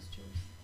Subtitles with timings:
[0.00, 0.55] because no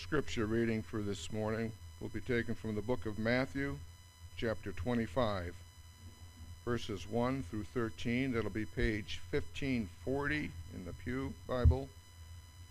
[0.00, 3.76] scripture reading for this morning will be taken from the book of Matthew,
[4.36, 5.54] chapter 25,
[6.64, 8.32] verses 1 through 13.
[8.32, 11.86] That'll be page 1540 in the Pew Bible.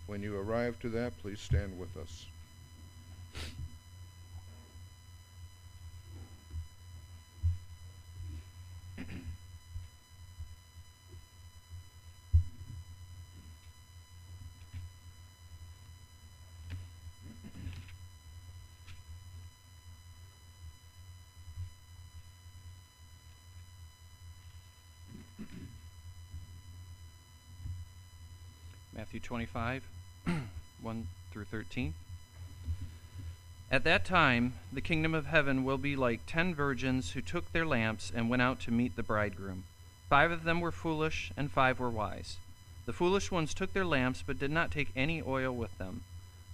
[0.08, 2.26] When you arrive to that, please stand with us.
[29.20, 29.82] Matthew 25,
[30.80, 31.92] 1 through 13.
[33.70, 37.66] At that time, the kingdom of heaven will be like ten virgins who took their
[37.66, 39.64] lamps and went out to meet the bridegroom.
[40.08, 42.38] Five of them were foolish, and five were wise.
[42.86, 46.02] The foolish ones took their lamps, but did not take any oil with them.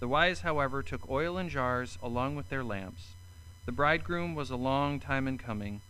[0.01, 3.13] The wise, however, took oil in jars along with their lamps.
[3.65, 5.83] The bridegroom was a long time in coming,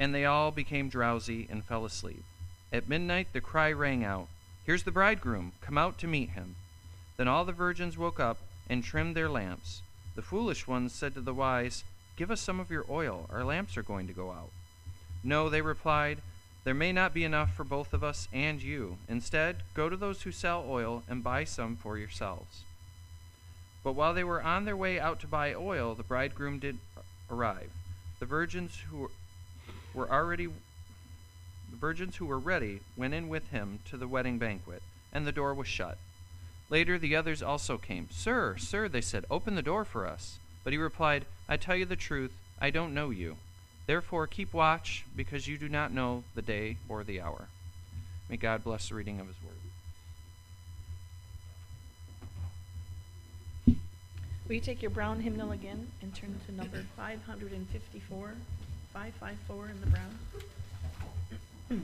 [0.00, 2.24] and they all became drowsy and fell asleep.
[2.72, 4.26] At midnight, the cry rang out.
[4.64, 6.56] Here's the bridegroom, come out to meet him.
[7.18, 9.82] Then all the virgins woke up and trimmed their lamps.
[10.14, 11.84] The foolish ones said to the wise,
[12.16, 14.50] Give us some of your oil, our lamps are going to go out.
[15.22, 16.18] No, they replied,
[16.64, 18.96] There may not be enough for both of us and you.
[19.06, 22.62] Instead, go to those who sell oil and buy some for yourselves.
[23.82, 26.78] But while they were on their way out to buy oil, the bridegroom did
[27.30, 27.70] arrive.
[28.18, 29.10] The virgins who
[29.92, 30.48] were already
[31.84, 35.52] virgins who were ready went in with him to the wedding banquet, and the door
[35.52, 35.98] was shut.
[36.70, 38.08] Later the others also came.
[38.10, 40.38] Sir, sir, they said, open the door for us.
[40.62, 43.36] But he replied, I tell you the truth, I don't know you.
[43.84, 47.48] Therefore keep watch, because you do not know the day or the hour.
[48.30, 49.36] May God bless the reading of his
[53.66, 53.76] word.
[54.48, 58.32] Will you take your brown hymnal again and turn to number 554?
[58.94, 60.18] 554 in the brown.
[61.74, 61.80] Is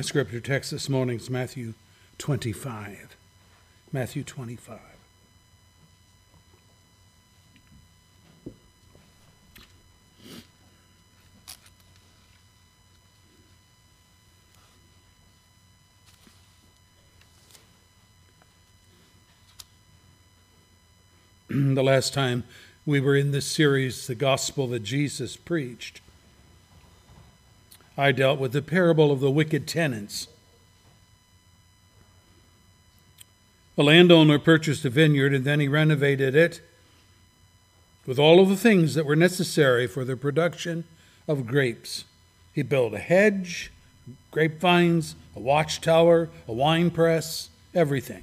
[0.00, 1.74] My scripture text this morning is Matthew
[2.16, 3.16] 25.
[3.92, 4.78] Matthew 25.
[21.50, 22.44] the last time
[22.86, 26.00] we were in this series, The Gospel that Jesus Preached,
[28.00, 30.26] I dealt with the parable of the wicked tenants.
[33.76, 36.62] A landowner purchased a vineyard and then he renovated it
[38.06, 40.84] with all of the things that were necessary for the production
[41.28, 42.06] of grapes.
[42.54, 43.70] He built a hedge,
[44.30, 48.22] grapevines, a watchtower, a wine press, everything.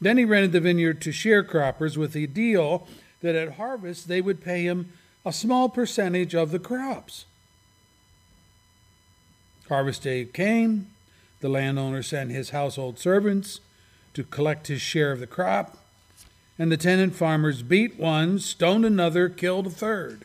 [0.00, 2.88] Then he rented the vineyard to sharecroppers with the deal
[3.20, 4.94] that at harvest they would pay him
[5.26, 7.26] a small percentage of the crops.
[9.68, 10.88] Harvest day came.
[11.40, 13.60] The landowner sent his household servants
[14.14, 15.76] to collect his share of the crop,
[16.58, 20.24] and the tenant farmers beat one, stoned another, killed a third.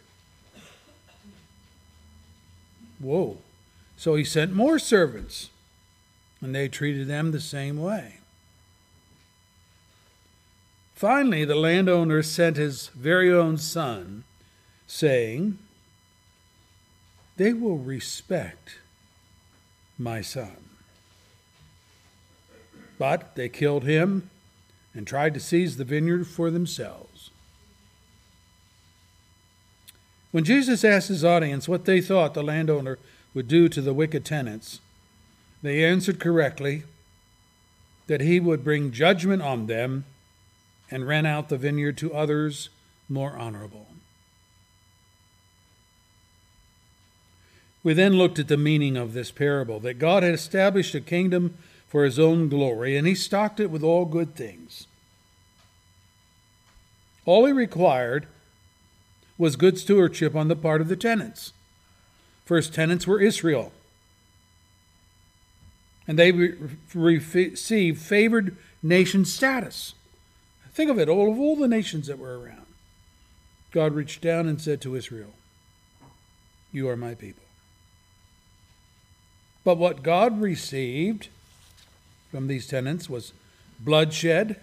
[2.99, 3.39] Whoa.
[3.97, 5.49] So he sent more servants,
[6.39, 8.17] and they treated them the same way.
[10.95, 14.23] Finally, the landowner sent his very own son,
[14.85, 15.57] saying,
[17.37, 18.77] They will respect
[20.01, 20.57] my son.
[22.97, 24.29] But they killed him
[24.93, 27.31] and tried to seize the vineyard for themselves.
[30.31, 32.97] When Jesus asked his audience what they thought the landowner
[33.33, 34.79] would do to the wicked tenants,
[35.61, 36.83] they answered correctly
[38.07, 40.05] that he would bring judgment on them
[40.89, 42.69] and rent out the vineyard to others
[43.07, 43.87] more honorable.
[47.83, 51.57] We then looked at the meaning of this parable that God had established a kingdom
[51.87, 54.87] for his own glory, and he stocked it with all good things.
[57.25, 58.27] All he required
[59.37, 61.53] was good stewardship on the part of the tenants.
[62.45, 63.71] First tenants were Israel,
[66.07, 66.55] and they re-
[66.93, 69.93] received favored nation status.
[70.73, 72.65] Think of it, all of all the nations that were around.
[73.71, 75.33] God reached down and said to Israel,
[76.71, 77.43] You are my people.
[79.63, 81.29] But what God received
[82.31, 83.33] from these tenants was
[83.79, 84.59] bloodshed,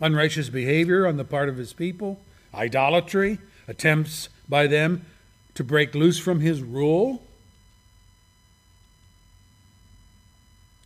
[0.00, 2.20] unrighteous behavior on the part of his people,
[2.54, 5.06] idolatry, attempts by them
[5.54, 7.22] to break loose from his rule.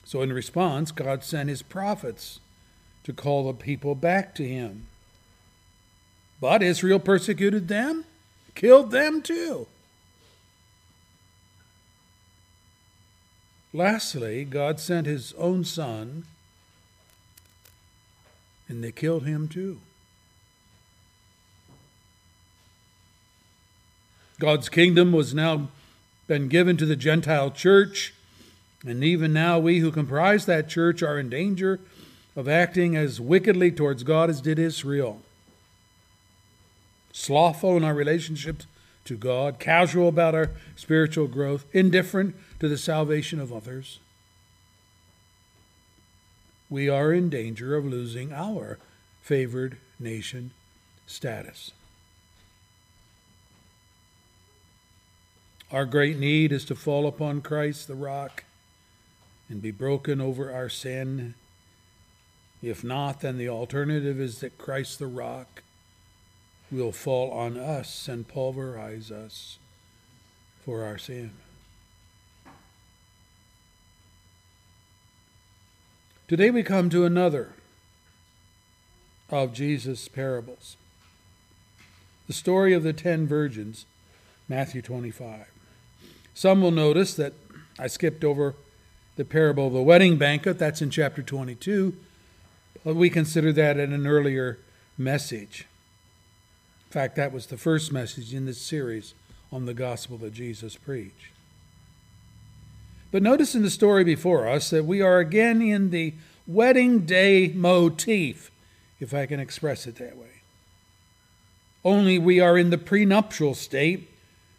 [0.04, 2.40] So, in response, God sent his prophets
[3.04, 4.86] to call the people back to him.
[6.40, 8.04] But Israel persecuted them,
[8.54, 9.66] killed them too.
[13.76, 16.24] Lastly, God sent his own son,
[18.70, 19.80] and they killed him too.
[24.40, 25.68] God's kingdom was now
[26.26, 28.14] been given to the Gentile church,
[28.86, 31.78] and even now we who comprise that church are in danger
[32.34, 35.20] of acting as wickedly towards God as did Israel.
[37.12, 38.64] Slothful in our relationships
[39.04, 43.98] to God, casual about our spiritual growth, indifferent to the salvation of others.
[46.68, 48.78] We are in danger of losing our
[49.22, 50.50] favored nation
[51.06, 51.72] status.
[55.70, 58.44] Our great need is to fall upon Christ the rock
[59.48, 61.34] and be broken over our sin
[62.62, 65.62] if not, then the alternative is that Christ the rock
[66.70, 69.58] will fall on us and pulverize us
[70.64, 71.30] for our sin.
[76.28, 77.52] Today we come to another
[79.30, 80.76] of Jesus' parables
[82.26, 83.86] the story of the ten virgins,
[84.48, 85.46] Matthew 25.
[86.34, 87.34] Some will notice that
[87.78, 88.54] I skipped over
[89.14, 91.96] the parable of the wedding banquet, that's in chapter 22
[92.86, 94.58] but we considered that in an earlier
[94.96, 95.66] message.
[96.86, 99.12] In fact, that was the first message in this series
[99.50, 101.32] on the gospel that Jesus preached.
[103.16, 106.12] But notice in the story before us that we are again in the
[106.46, 108.50] wedding day motif,
[109.00, 110.42] if I can express it that way.
[111.82, 114.10] Only we are in the prenuptial state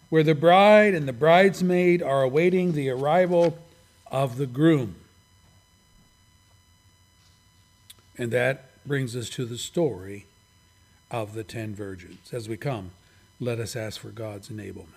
[0.09, 3.59] where the bride and the bridesmaid are awaiting the arrival
[4.09, 4.95] of the groom.
[8.17, 10.25] And that brings us to the story
[11.11, 12.33] of the ten virgins.
[12.33, 12.89] As we come,
[13.39, 14.96] let us ask for God's enablement.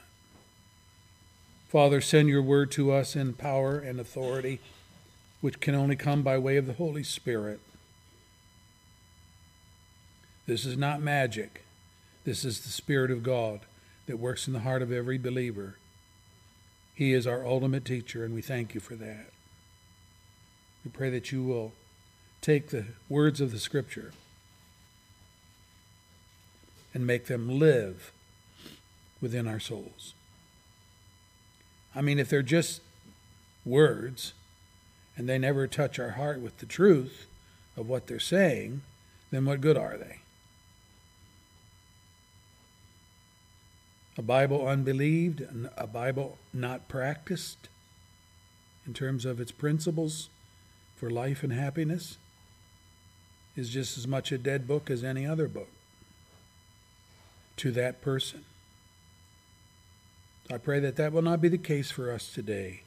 [1.70, 4.58] Father, send your word to us in power and authority,
[5.40, 7.60] which can only come by way of the Holy Spirit.
[10.48, 11.62] This is not magic.
[12.24, 13.60] This is the Spirit of God
[14.06, 15.76] that works in the heart of every believer.
[16.92, 19.26] He is our ultimate teacher, and we thank you for that.
[20.84, 21.72] We pray that you will
[22.40, 24.10] take the words of the Scripture
[26.92, 28.10] and make them live
[29.20, 30.14] within our souls.
[31.94, 32.80] I mean, if they're just
[33.64, 34.32] words
[35.16, 37.26] and they never touch our heart with the truth
[37.76, 38.82] of what they're saying,
[39.30, 40.20] then what good are they?
[44.18, 45.42] A Bible unbelieved,
[45.76, 47.68] a Bible not practiced
[48.86, 50.28] in terms of its principles
[50.96, 52.18] for life and happiness
[53.56, 55.70] is just as much a dead book as any other book
[57.56, 58.44] to that person.
[60.52, 62.82] I pray that that will not be the case for us today.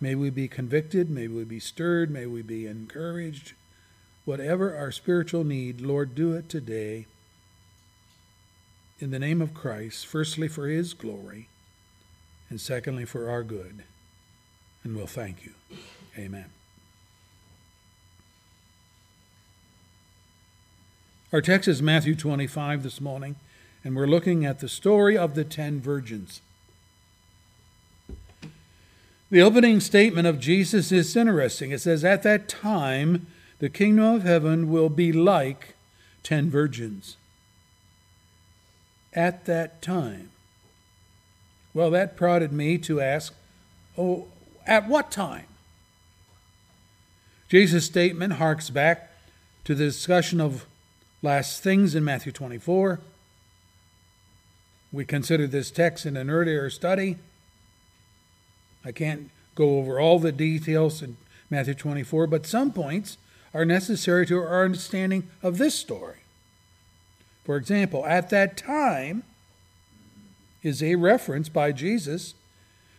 [0.00, 3.54] May we be convicted, may we be stirred, may we be encouraged.
[4.24, 7.06] Whatever our spiritual need, Lord, do it today.
[9.00, 11.48] In the name of Christ, firstly for his glory,
[12.48, 13.82] and secondly for our good.
[14.84, 15.52] And we'll thank you.
[16.16, 16.46] Amen.
[21.32, 23.36] Our text is Matthew 25 this morning,
[23.82, 26.40] and we're looking at the story of the ten virgins.
[29.30, 31.70] The opening statement of Jesus is interesting.
[31.70, 33.26] It says, At that time,
[33.58, 35.74] the kingdom of heaven will be like
[36.22, 37.16] ten virgins.
[39.12, 40.30] At that time.
[41.74, 43.34] Well, that prodded me to ask,
[43.98, 44.28] Oh,
[44.66, 45.46] at what time?
[47.48, 49.10] Jesus' statement harks back
[49.64, 50.66] to the discussion of
[51.22, 53.00] last things in Matthew 24.
[54.90, 57.16] We considered this text in an earlier study.
[58.88, 61.18] I can't go over all the details in
[61.50, 63.18] Matthew 24, but some points
[63.52, 66.20] are necessary to our understanding of this story.
[67.44, 69.24] For example, at that time
[70.62, 72.32] is a reference by Jesus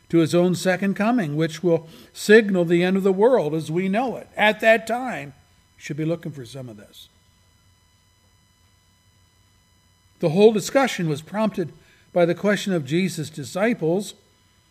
[0.09, 3.89] to his own second coming, which will signal the end of the world as we
[3.89, 4.27] know it.
[4.37, 5.33] At that time,
[5.75, 7.09] you should be looking for some of this.
[10.19, 11.73] The whole discussion was prompted
[12.13, 14.13] by the question of Jesus' disciples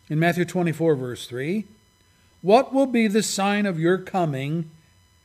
[0.09, 1.65] in Matthew 24, verse 3
[2.43, 4.71] What will be the sign of your coming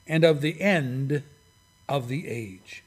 [0.08, 1.24] and of the end
[1.88, 2.84] of the age?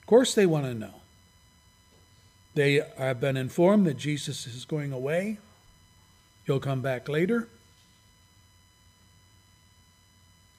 [0.00, 0.94] Of course, they want to know.
[2.54, 5.38] They have been informed that Jesus is going away,
[6.46, 7.48] he'll come back later.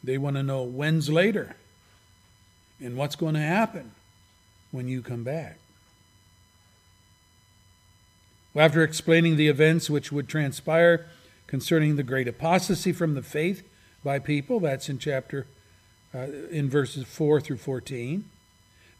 [0.03, 1.55] They want to know when's later
[2.81, 3.91] and what's going to happen
[4.71, 5.57] when you come back.
[8.55, 11.07] After explaining the events which would transpire
[11.47, 13.67] concerning the great apostasy from the faith
[14.03, 15.47] by people, that's in chapter,
[16.13, 18.29] uh, in verses 4 through 14.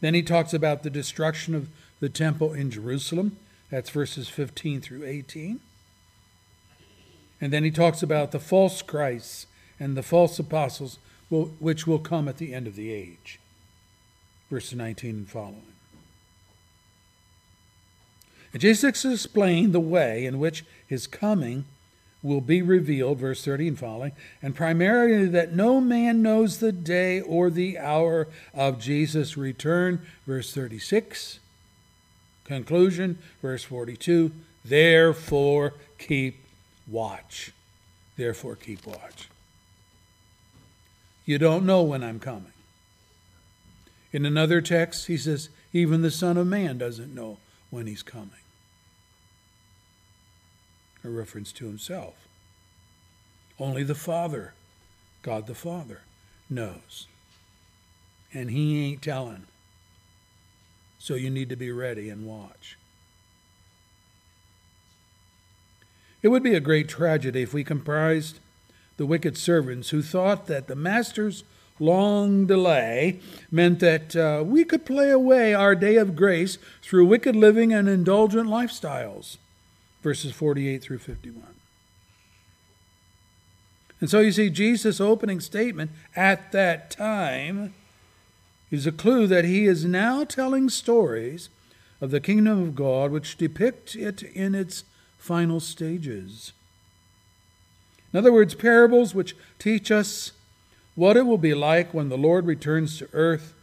[0.00, 1.68] Then he talks about the destruction of
[2.00, 3.38] the temple in Jerusalem,
[3.70, 5.60] that's verses 15 through 18.
[7.40, 9.46] And then he talks about the false Christs
[9.78, 10.98] and the false apostles,
[11.30, 13.38] which will come at the end of the age,
[14.50, 15.73] verses 19 and following.
[18.54, 21.64] And Jesus explained the way in which his coming
[22.22, 27.20] will be revealed, verse 30 and following, and primarily that no man knows the day
[27.20, 31.40] or the hour of Jesus' return, verse 36.
[32.44, 34.30] Conclusion, verse 42.
[34.64, 36.36] Therefore, keep
[36.86, 37.52] watch.
[38.16, 39.28] Therefore, keep watch.
[41.26, 42.52] You don't know when I'm coming.
[44.12, 47.38] In another text, he says, even the Son of Man doesn't know
[47.70, 48.30] when he's coming
[51.04, 52.14] a reference to himself.
[53.58, 54.54] Only the Father,
[55.22, 56.00] God the Father,
[56.48, 57.06] knows.
[58.32, 59.44] And he ain't telling.
[60.98, 62.78] So you need to be ready and watch.
[66.22, 68.40] It would be a great tragedy if we comprised
[68.96, 71.44] the wicked servants who thought that the master's
[71.78, 77.36] long delay meant that uh, we could play away our day of grace through wicked
[77.36, 79.36] living and indulgent lifestyles
[80.04, 81.42] verses 48 through 51.
[84.00, 87.72] And so you see, Jesus' opening statement at that time
[88.70, 91.48] is a clue that he is now telling stories
[92.02, 94.84] of the kingdom of God which depict it in its
[95.16, 96.52] final stages.
[98.12, 100.32] In other words, parables which teach us
[100.96, 103.54] what it will be like when the Lord returns to earth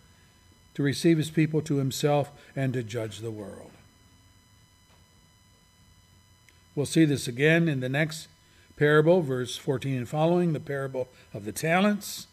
[0.74, 3.72] to receive his people to himself and to judge the world.
[6.76, 8.28] We'll see this again in the next
[8.78, 12.28] parable, verse 14 and following, the parable of the talents,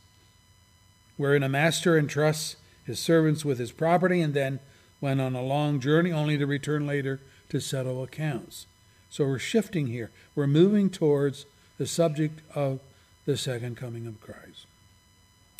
[1.16, 4.60] wherein a master entrusts his servants with his property and then
[5.00, 8.66] went on a long journey only to return later to settle accounts.
[9.10, 10.10] So we're shifting here.
[10.34, 12.80] We're moving towards the subject of
[13.26, 14.66] the second coming of Christ.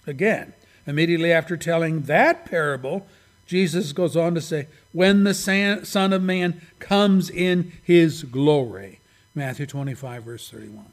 [0.07, 0.55] Again,
[0.87, 3.07] immediately after telling that parable,
[3.47, 9.01] Jesus goes on to say, When the Son of Man comes in his glory.
[9.35, 10.87] Matthew 25, verse 31.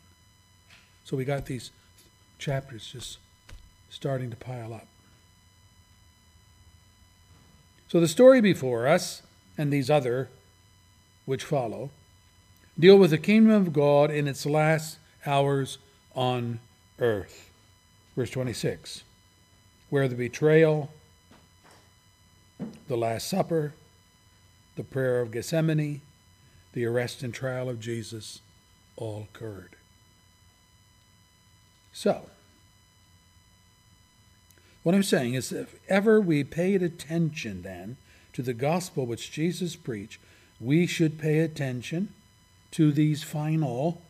[1.03, 1.71] So we got these
[2.37, 3.17] chapters just
[3.89, 4.87] starting to pile up.
[7.87, 9.21] So the story before us,
[9.57, 10.29] and these other
[11.25, 11.91] which follow,
[12.77, 15.77] deal with the kingdom of God in its last hours
[16.13, 16.59] on
[16.99, 17.49] earth.
[18.15, 19.03] Verse 26
[19.89, 20.91] where the betrayal,
[22.87, 23.73] the Last Supper,
[24.75, 26.01] the prayer of Gethsemane,
[26.73, 28.41] the arrest and trial of Jesus
[28.97, 29.75] all occurred.
[31.93, 32.29] So,
[34.83, 37.97] what I'm saying is, if ever we paid attention then
[38.33, 40.19] to the gospel which Jesus preached,
[40.59, 42.09] we should pay attention
[42.71, 44.01] to these final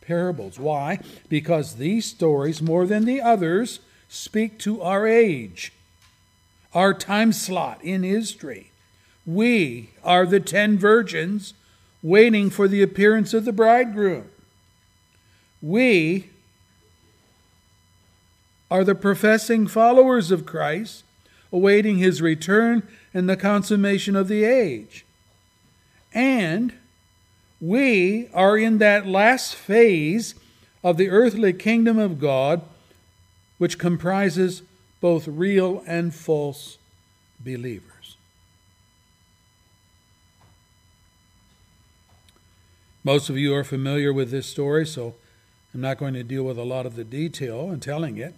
[0.00, 0.58] parables.
[0.58, 0.98] Why?
[1.28, 5.72] Because these stories, more than the others, speak to our age,
[6.74, 8.69] our time slot in history.
[9.34, 11.54] We are the ten virgins
[12.02, 14.28] waiting for the appearance of the bridegroom.
[15.62, 16.30] We
[18.72, 21.04] are the professing followers of Christ,
[21.52, 22.82] awaiting his return
[23.14, 25.06] and the consummation of the age.
[26.12, 26.72] And
[27.60, 30.34] we are in that last phase
[30.82, 32.62] of the earthly kingdom of God
[33.58, 34.62] which comprises
[35.00, 36.78] both real and false
[37.38, 37.99] believers.
[43.02, 45.14] Most of you are familiar with this story, so
[45.72, 48.34] I'm not going to deal with a lot of the detail in telling it,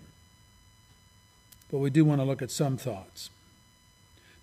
[1.71, 3.31] but we do want to look at some thoughts.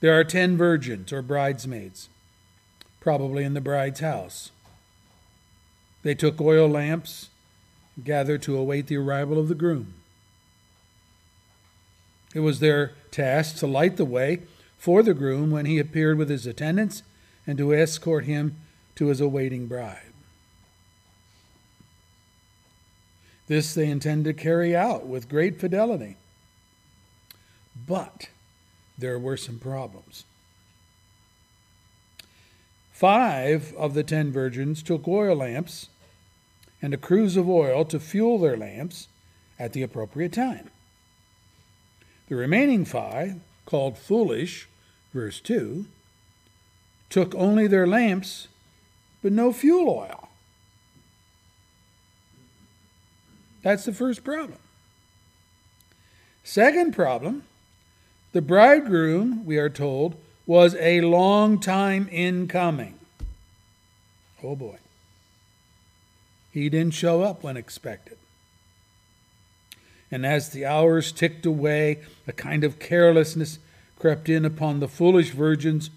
[0.02, 2.10] There are ten virgins or bridesmaids,
[3.00, 4.52] probably in the bride's house.
[6.04, 7.30] They took oil lamps,
[8.04, 9.94] gathered to await the arrival of the groom.
[12.36, 14.42] It was their task to light the way
[14.78, 17.04] for the groom when he appeared with his attendants
[17.48, 18.58] and to escort him
[18.96, 20.09] to his awaiting bride.
[23.50, 26.18] This they intend to carry out with great fidelity.
[27.88, 28.30] But
[28.96, 30.24] there were some problems.
[32.92, 35.90] Five of the ten virgins took oil lamps
[36.80, 39.08] and a cruse of oil to fuel their lamps
[39.58, 40.70] at the appropriate time.
[42.28, 44.68] The remaining five, called foolish,
[45.12, 45.88] verse 2,
[47.10, 48.48] took only their lamps,
[49.24, 50.29] but no fuel oil.
[53.62, 54.60] That's the first problem.
[56.44, 57.44] Second problem
[58.32, 63.00] the bridegroom, we are told, was a long time in coming.
[64.44, 64.78] Oh boy.
[66.52, 68.18] He didn't show up when expected.
[70.12, 73.60] And as the hours ticked away, a kind of carelessness
[73.98, 75.90] crept in upon the foolish virgins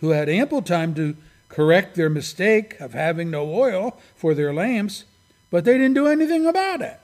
[0.00, 1.16] who had ample time to
[1.48, 5.04] correct their mistake of having no oil for their lamps,
[5.50, 7.00] but they didn't do anything about it.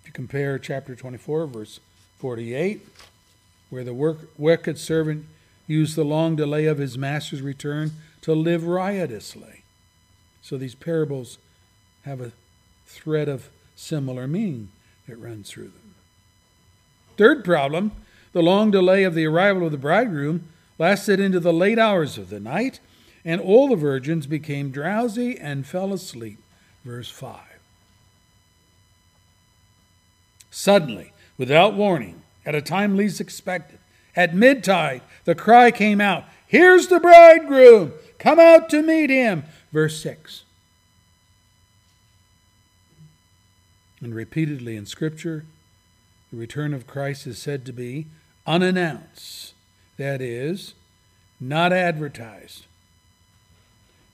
[0.00, 1.80] If you compare chapter 24, verse
[2.18, 2.86] 48,
[3.68, 5.26] where the work, wicked servant
[5.66, 7.90] used the long delay of his master's return
[8.22, 9.64] to live riotously.
[10.40, 11.38] So these parables
[12.04, 12.32] have a
[12.86, 14.68] thread of similar meaning
[15.08, 15.94] that runs through them.
[17.16, 17.92] Third problem
[18.32, 20.48] the long delay of the arrival of the bridegroom
[20.78, 22.80] lasted into the late hours of the night,
[23.24, 26.38] and all the virgins became drowsy and fell asleep.
[26.84, 27.53] Verse 5.
[30.54, 33.80] Suddenly, without warning, at a time least expected,
[34.14, 37.92] at midtide, the cry came out Here's the bridegroom!
[38.20, 39.42] Come out to meet him!
[39.72, 40.44] Verse 6.
[44.00, 45.44] And repeatedly in Scripture,
[46.30, 48.06] the return of Christ is said to be
[48.46, 49.54] unannounced,
[49.96, 50.74] that is,
[51.40, 52.66] not advertised.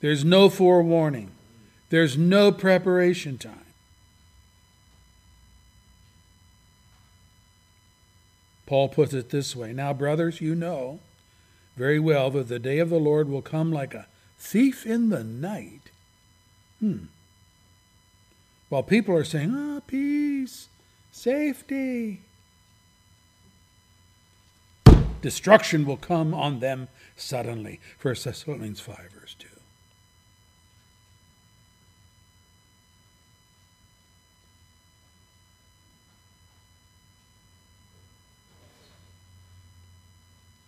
[0.00, 1.32] There's no forewarning,
[1.90, 3.69] there's no preparation time.
[8.70, 11.00] Paul puts it this way Now, brothers, you know
[11.76, 14.06] very well that the day of the Lord will come like a
[14.38, 15.90] thief in the night.
[16.78, 17.06] Hmm.
[18.68, 20.68] While people are saying, ah, peace,
[21.10, 22.20] safety,
[25.20, 27.80] destruction will come on them suddenly.
[28.00, 29.48] 1 Thessalonians 5, verse 2.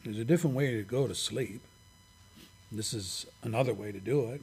[0.05, 1.61] There's a different way to go to sleep.
[2.71, 4.43] This is another way to do it.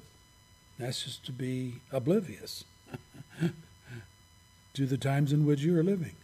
[0.78, 2.64] That's just to be oblivious
[4.74, 6.16] to the times in which you are living.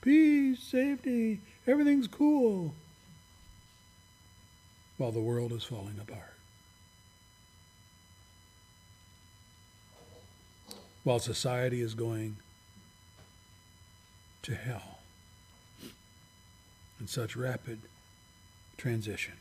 [0.00, 2.74] Peace, safety, everything's cool.
[4.96, 6.34] While the world is falling apart.
[11.04, 12.36] While society is going
[14.42, 14.98] to hell
[16.98, 17.78] in such rapid
[18.80, 19.34] transition.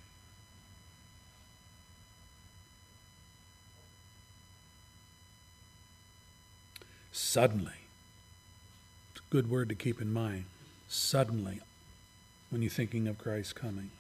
[7.14, 7.72] Suddenly,
[9.12, 10.44] it's a good word to keep in mind.
[10.90, 11.62] Suddenly,
[12.50, 13.92] when you're thinking of Christ coming.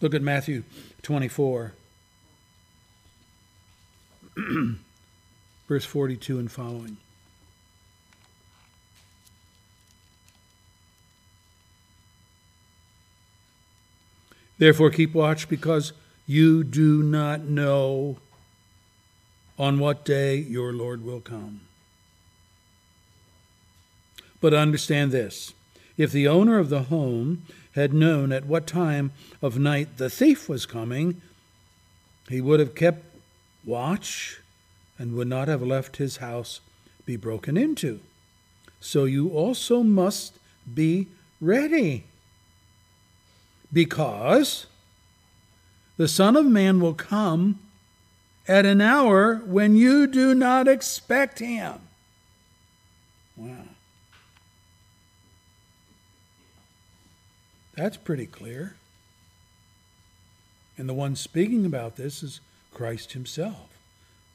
[0.00, 0.62] Look at Matthew
[1.02, 1.72] 24,
[5.68, 6.96] verse 42 and following.
[14.60, 15.94] Therefore, keep watch because
[16.26, 18.18] you do not know
[19.58, 21.62] on what day your Lord will come.
[24.38, 25.54] But understand this
[25.96, 30.46] if the owner of the home had known at what time of night the thief
[30.46, 31.22] was coming,
[32.28, 33.02] he would have kept
[33.64, 34.40] watch
[34.98, 36.60] and would not have left his house
[37.06, 38.00] be broken into.
[38.78, 40.38] So you also must
[40.74, 41.06] be
[41.40, 42.04] ready.
[43.72, 44.66] Because
[45.96, 47.58] the Son of Man will come
[48.48, 51.80] at an hour when you do not expect him.
[53.36, 53.56] Wow.
[57.74, 58.76] That's pretty clear.
[60.76, 62.40] And the one speaking about this is
[62.72, 63.68] Christ himself.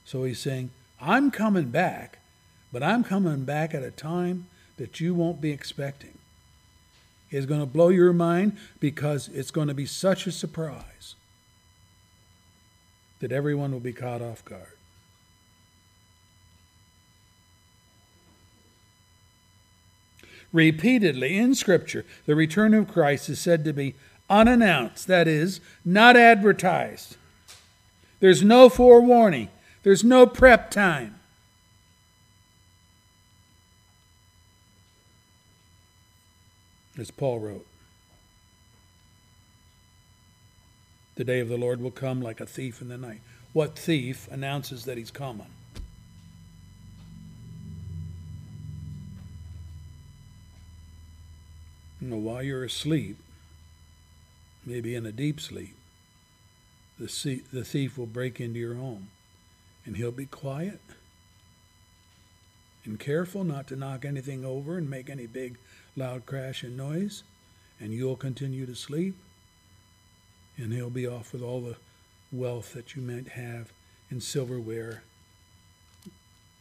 [0.06, 0.70] So he's saying,
[1.02, 2.20] I'm coming back,
[2.72, 6.18] but I'm coming back at a time that you won't be expecting.
[7.32, 11.16] It's going to blow your mind because it's going to be such a surprise
[13.20, 14.68] that everyone will be caught off guard.
[20.54, 23.96] Repeatedly in Scripture, the return of Christ is said to be
[24.30, 27.18] unannounced, that is, not advertised.
[28.22, 29.50] There's no forewarning,
[29.84, 31.15] there's no prep time.
[36.98, 37.68] As Paul wrote,
[41.16, 43.22] the day of the Lord will come like a thief in the night.
[43.54, 45.48] What thief announces that he's coming?
[52.02, 53.18] You know, while you're asleep,
[54.66, 55.76] maybe in a deep sleep,
[57.00, 59.08] the, the thief will break into your home
[59.86, 60.82] and he'll be quiet
[62.84, 65.58] and careful not to knock anything over and make any big
[65.96, 67.24] loud crash and noise,
[67.80, 69.16] and you'll continue to sleep,
[70.58, 71.76] and he'll be off with all the
[72.32, 73.72] wealth that you might have
[74.10, 75.04] in silverware,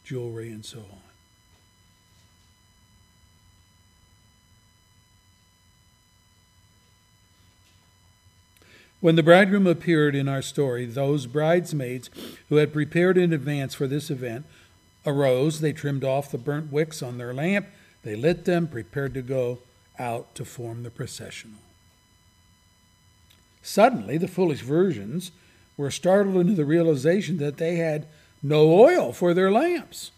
[0.03, 0.99] jewelry, and so on.
[9.01, 12.09] When the bridegroom appeared in our story, those bridesmaids
[12.49, 14.45] who had prepared in advance for this event
[15.05, 15.61] arose.
[15.61, 17.67] They trimmed off the burnt wicks on their lamp.
[18.05, 19.57] They lit them, prepared to go
[19.97, 21.57] out to form the processional.
[23.63, 25.31] Suddenly, the foolish virgins
[25.75, 28.05] were startled into the realization that they had
[28.43, 30.11] no oil for their lamps.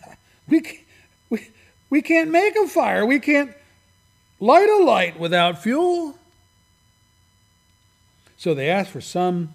[0.48, 0.84] we,
[1.30, 1.48] we,
[1.90, 3.04] we can't make a fire.
[3.04, 3.52] We can't
[4.38, 6.16] light a light without fuel.
[8.36, 9.52] So they asked for some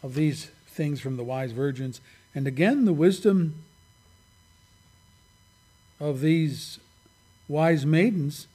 [0.00, 2.00] of these things from the wise virgins.
[2.36, 3.64] And again, the wisdom
[6.02, 6.78] of these
[7.48, 8.46] wise maidens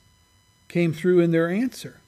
[0.68, 2.02] came through in their answer.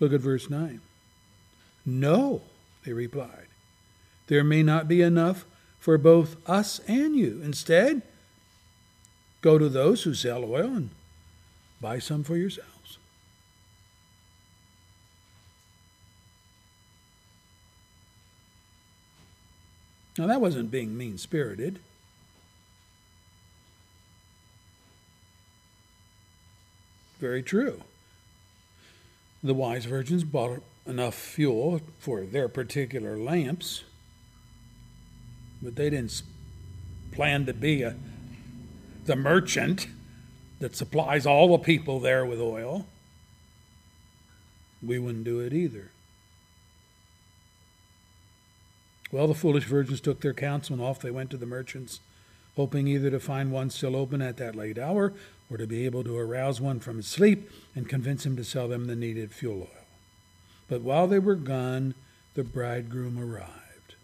[0.00, 0.80] Look at verse 9.
[1.84, 2.42] No,
[2.84, 3.46] they replied.
[4.26, 5.44] There may not be enough
[5.80, 7.40] for both us and you.
[7.42, 8.02] Instead,
[9.40, 10.90] Go to those who sell oil and
[11.80, 12.77] buy some for yourselves.
[20.18, 21.78] Now, that wasn't being mean spirited.
[27.20, 27.82] Very true.
[29.44, 33.84] The wise virgins bought enough fuel for their particular lamps,
[35.62, 36.22] but they didn't
[37.12, 37.94] plan to be a
[39.06, 39.86] the merchant
[40.58, 42.86] that supplies all the people there with oil,
[44.82, 45.90] we wouldn't do it either.
[49.10, 52.00] Well, the foolish virgins took their counsel and off they went to the merchants,
[52.56, 55.14] hoping either to find one still open at that late hour
[55.50, 58.68] or to be able to arouse one from his sleep and convince him to sell
[58.68, 59.84] them the needed fuel oil.
[60.68, 61.94] But while they were gone,
[62.34, 63.94] the bridegroom arrived.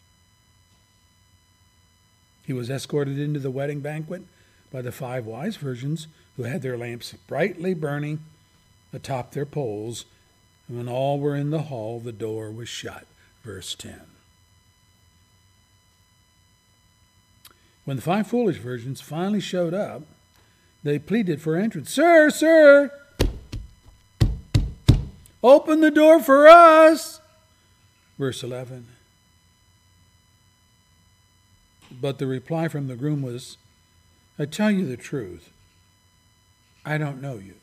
[2.46, 4.22] He was escorted into the wedding banquet
[4.72, 8.20] by the five wise virgins who had their lamps brightly burning
[8.92, 10.06] atop their poles.
[10.66, 13.06] And when all were in the hall, the door was shut.
[13.42, 14.00] Verse 10.
[17.84, 20.02] When the five foolish virgins finally showed up,
[20.82, 21.90] they pleaded for entrance.
[21.90, 22.90] Sir, sir,
[25.42, 27.20] open the door for us.
[28.18, 28.86] Verse 11.
[31.90, 33.56] But the reply from the groom was,
[34.38, 35.50] I tell you the truth,
[36.84, 37.54] I don't know you.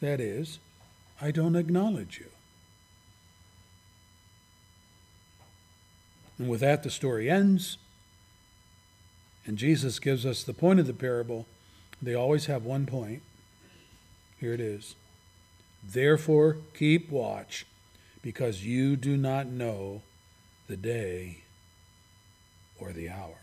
[0.00, 0.58] That is,
[1.20, 2.26] I don't acknowledge you.
[6.38, 7.78] And with that, the story ends.
[9.46, 11.46] And Jesus gives us the point of the parable.
[12.02, 13.22] They always have one point.
[14.38, 14.96] Here it is.
[15.82, 17.64] Therefore, keep watch,
[18.22, 20.02] because you do not know
[20.66, 21.44] the day
[22.78, 23.38] or the hour.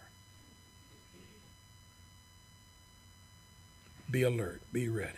[4.11, 5.17] Be alert, be ready.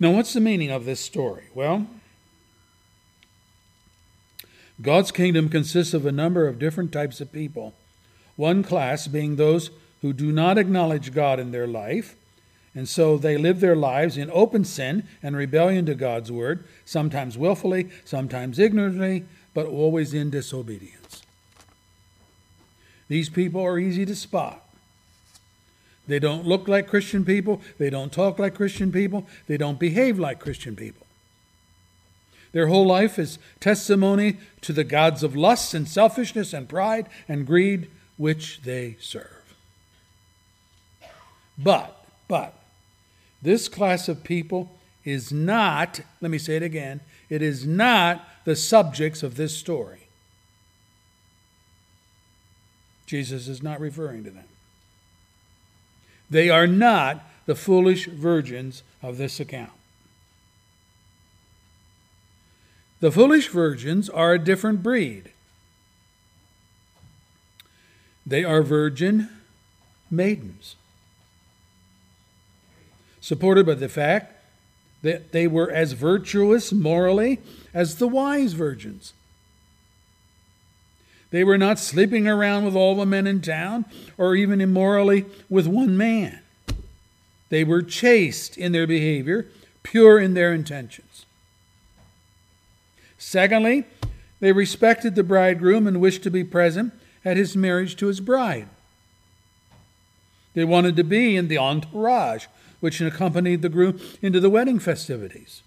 [0.00, 1.44] Now, what's the meaning of this story?
[1.54, 1.86] Well,
[4.82, 7.72] God's kingdom consists of a number of different types of people.
[8.34, 9.70] One class being those
[10.00, 12.16] who do not acknowledge God in their life,
[12.74, 17.38] and so they live their lives in open sin and rebellion to God's word, sometimes
[17.38, 19.24] willfully, sometimes ignorantly,
[19.54, 21.22] but always in disobedience.
[23.08, 24.66] These people are easy to spot.
[26.08, 30.18] They don't look like Christian people, they don't talk like Christian people, they don't behave
[30.18, 31.01] like Christian people.
[32.52, 37.46] Their whole life is testimony to the gods of lust and selfishness and pride and
[37.46, 39.56] greed which they serve.
[41.58, 42.54] But, but,
[43.40, 44.70] this class of people
[45.04, 50.06] is not, let me say it again, it is not the subjects of this story.
[53.06, 54.44] Jesus is not referring to them.
[56.30, 59.72] They are not the foolish virgins of this account.
[63.02, 65.32] The foolish virgins are a different breed.
[68.24, 69.28] They are virgin
[70.08, 70.76] maidens,
[73.20, 74.36] supported by the fact
[75.02, 77.40] that they were as virtuous morally
[77.74, 79.14] as the wise virgins.
[81.32, 83.84] They were not sleeping around with all the men in town
[84.16, 86.38] or even immorally with one man.
[87.48, 89.48] They were chaste in their behavior,
[89.82, 91.26] pure in their intentions.
[93.22, 93.84] Secondly,
[94.40, 96.92] they respected the bridegroom and wished to be present
[97.24, 98.68] at his marriage to his bride.
[100.54, 102.46] They wanted to be in the entourage
[102.80, 105.62] which accompanied the groom into the wedding festivities.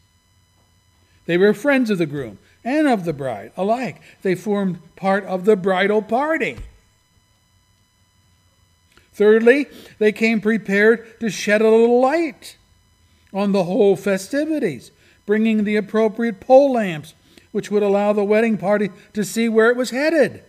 [1.27, 4.01] They were friends of the groom and of the bride alike.
[4.21, 6.57] They formed part of the bridal party.
[9.13, 12.57] Thirdly, they came prepared to shed a little light
[13.33, 14.91] on the whole festivities,
[15.25, 17.13] bringing the appropriate pole lamps
[17.55, 20.43] which would allow the wedding party to see where it was headed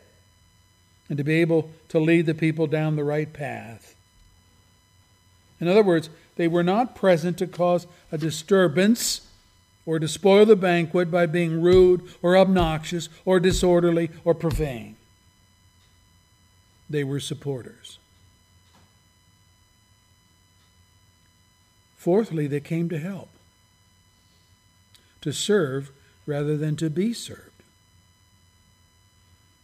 [1.09, 3.94] and to be able to lead the people down the right path.
[5.61, 9.20] In other words, they were not present to cause a disturbance
[9.86, 14.96] or to spoil the banquet by being rude or obnoxious or disorderly or profane.
[16.90, 18.00] They were supporters.
[21.96, 23.28] Fourthly, they came to help,
[25.20, 25.92] to serve
[26.27, 27.62] rather than to be served.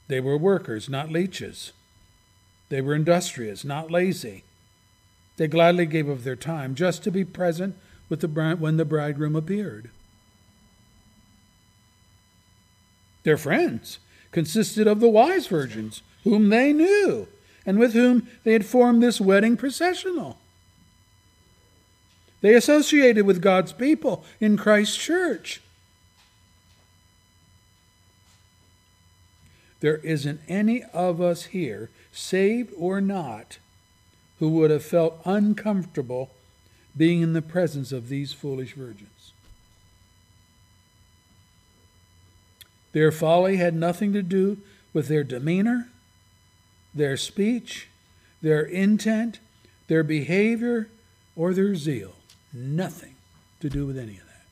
[0.09, 1.73] They were workers, not leeches.
[2.69, 4.45] They were industrious, not lazy.
[5.37, 7.77] They gladly gave of their time just to be present
[8.09, 9.91] with the bride, when the bridegroom appeared.
[13.25, 13.99] Their friends
[14.33, 17.29] consisted of the wise virgins, whom they knew,
[17.65, 20.39] and with whom they had formed this wedding processional.
[22.41, 25.61] They associated with God's people in Christ's church.
[29.83, 33.59] There isn't any of us here, saved or not,
[34.39, 36.30] who would have felt uncomfortable
[36.97, 39.33] being in the presence of these foolish virgins.
[42.93, 44.59] Their folly had nothing to do
[44.93, 45.89] with their demeanor,
[46.95, 47.89] their speech,
[48.41, 49.41] their intent,
[49.89, 50.91] their behavior,
[51.35, 52.14] or their zeal.
[52.53, 53.16] Nothing
[53.59, 54.47] to do with any of that.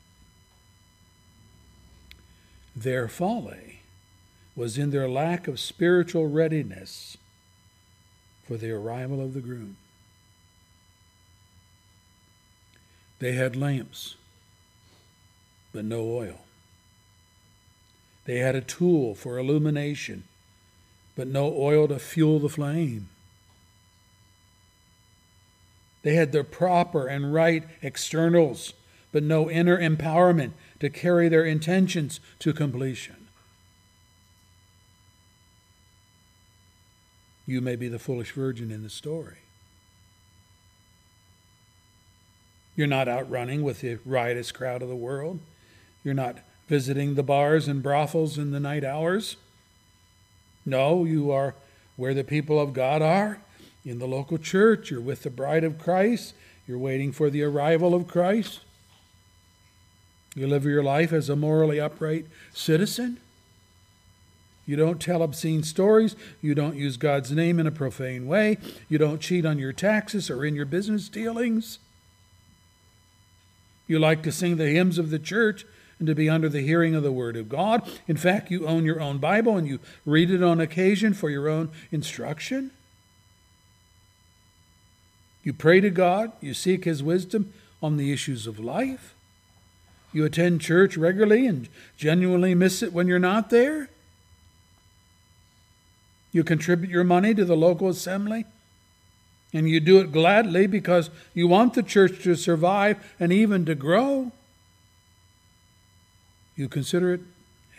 [2.74, 3.79] Their folly
[4.56, 7.16] was in their lack of spiritual readiness
[8.46, 9.76] for the arrival of the groom.
[13.20, 14.16] They had lamps,
[15.72, 16.40] but no oil.
[18.24, 20.24] They had a tool for illumination,
[21.16, 23.08] but no oil to fuel the flame.
[26.02, 28.72] They had their proper and right externals,
[29.12, 33.19] but no inner empowerment to carry their intentions to completion.
[37.50, 39.38] You may be the foolish virgin in the story.
[42.76, 45.40] You're not out running with the riotous crowd of the world.
[46.04, 46.38] You're not
[46.68, 49.36] visiting the bars and brothels in the night hours.
[50.64, 51.56] No, you are
[51.96, 53.40] where the people of God are,
[53.84, 54.92] in the local church.
[54.92, 56.34] You're with the bride of Christ.
[56.68, 58.60] You're waiting for the arrival of Christ.
[60.36, 63.18] You live your life as a morally upright citizen.
[64.70, 66.14] You don't tell obscene stories.
[66.40, 68.56] You don't use God's name in a profane way.
[68.88, 71.80] You don't cheat on your taxes or in your business dealings.
[73.88, 75.66] You like to sing the hymns of the church
[75.98, 77.82] and to be under the hearing of the Word of God.
[78.06, 81.48] In fact, you own your own Bible and you read it on occasion for your
[81.48, 82.70] own instruction.
[85.42, 87.52] You pray to God, you seek His wisdom
[87.82, 89.16] on the issues of life.
[90.12, 93.90] You attend church regularly and genuinely miss it when you're not there.
[96.32, 98.44] You contribute your money to the local assembly.
[99.52, 103.74] And you do it gladly because you want the church to survive and even to
[103.74, 104.30] grow.
[106.54, 107.20] You consider it,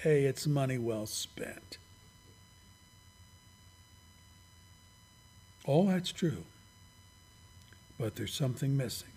[0.02, 1.78] hey, it's money well spent.
[5.66, 6.44] All that's true.
[7.98, 9.08] But there's something missing.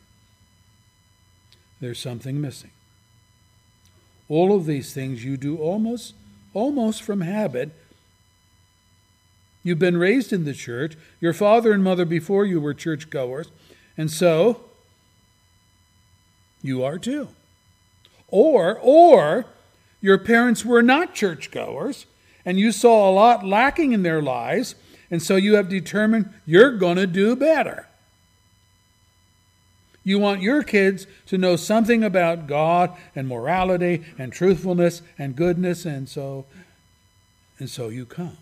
[1.81, 2.71] There's something missing.
[4.29, 6.15] All of these things you do almost
[6.55, 7.71] almost from habit.
[9.65, 10.95] You've been raised in the church.
[11.21, 13.51] Your father and mother before you were churchgoers,
[13.97, 14.61] and so
[16.63, 17.29] you are too.
[18.29, 19.47] Or or
[20.01, 22.07] your parents were not churchgoers
[22.45, 24.75] and you saw a lot lacking in their lives,
[25.11, 27.87] and so you have determined you're going to do better.
[30.03, 35.87] You want your kids to know something about God and morality and truthfulness and goodness,
[35.87, 36.45] and so
[37.59, 38.37] and so you come.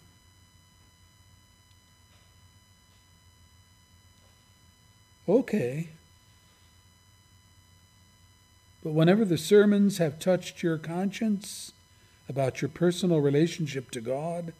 [5.29, 5.89] Okay.
[8.83, 11.73] But whenever the sermons have touched your conscience
[12.29, 14.53] about your personal relationship to God,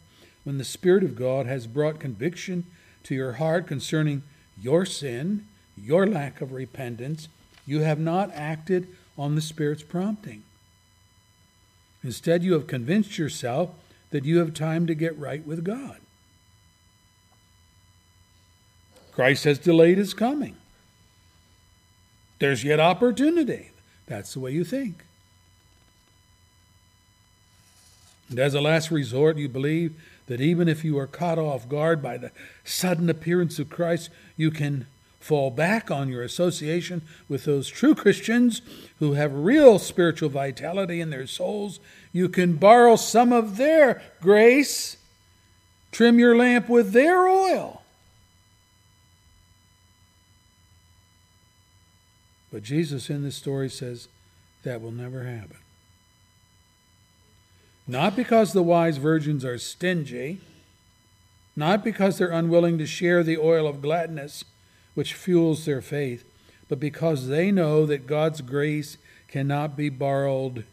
[0.43, 2.65] when the Spirit of God has brought conviction
[3.03, 4.23] to your heart concerning
[4.61, 5.45] your sin,
[5.75, 7.27] your lack of repentance,
[7.65, 8.87] you have not acted
[9.17, 10.43] on the Spirit's prompting.
[12.03, 13.71] Instead, you have convinced yourself
[14.11, 15.97] that you have time to get right with God.
[19.15, 20.57] Christ has delayed his coming.
[22.39, 23.71] There's yet opportunity.
[24.07, 25.03] That's the way you think.
[28.29, 29.93] And as a last resort, you believe
[30.27, 32.31] that even if you are caught off guard by the
[32.63, 34.87] sudden appearance of Christ, you can
[35.19, 38.61] fall back on your association with those true Christians
[38.99, 41.79] who have real spiritual vitality in their souls.
[42.11, 44.97] You can borrow some of their grace,
[45.91, 47.82] trim your lamp with their oil.
[52.53, 54.09] But Jesus in this story says
[54.61, 55.57] that will never happen.
[57.87, 60.39] Not because the wise virgins are stingy,
[61.55, 64.45] not because they're unwilling to share the oil of gladness
[64.93, 66.23] which fuels their faith,
[66.69, 68.97] but because they know that God's grace
[69.27, 70.63] cannot be borrowed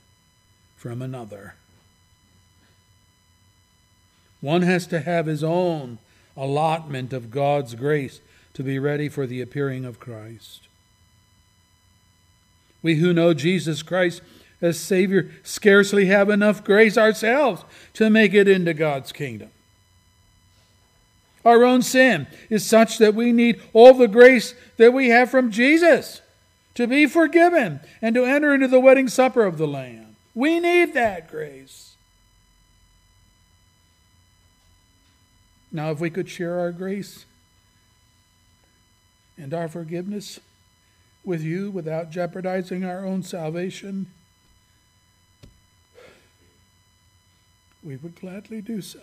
[0.77, 1.55] from another.
[4.43, 5.99] One has to have his own
[6.37, 8.21] allotment of God's grace
[8.53, 10.67] to be ready for the appearing of Christ.
[12.83, 14.23] We who know Jesus Christ
[14.63, 17.65] as Savior scarcely have enough grace ourselves
[17.95, 19.51] to make it into God's kingdom.
[21.45, 25.51] Our own sin is such that we need all the grace that we have from
[25.51, 26.21] Jesus
[26.75, 30.17] to be forgiven and to enter into the wedding supper of the Lamb.
[30.35, 31.95] We need that grace.
[35.73, 37.25] Now, if we could share our grace
[39.39, 40.41] and our forgiveness
[41.31, 44.07] with you without jeopardizing our own salvation,
[47.85, 48.99] we would gladly do so.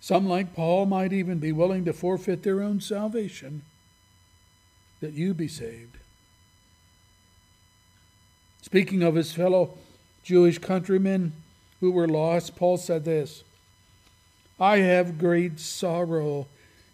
[0.00, 3.62] Some, like Paul, might even be willing to forfeit their own salvation
[5.00, 5.98] that you be saved.
[8.60, 9.78] Speaking of his fellow
[10.24, 11.32] Jewish countrymen
[11.78, 13.44] who were lost, Paul said this
[14.58, 16.48] I have great sorrow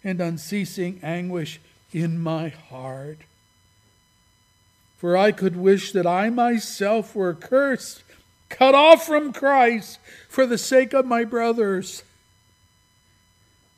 [0.09, 1.61] and unceasing anguish
[1.93, 3.19] in my heart.
[4.97, 8.03] For I could wish that I myself were cursed,
[8.49, 12.05] cut off from Christ, for the sake of my brothers,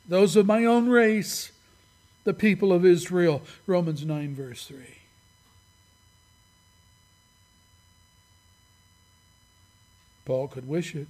[0.07, 1.51] those of my own race,
[2.23, 3.41] the people of Israel.
[3.67, 4.77] Romans 9, verse 3.
[10.23, 11.07] Paul could wish it,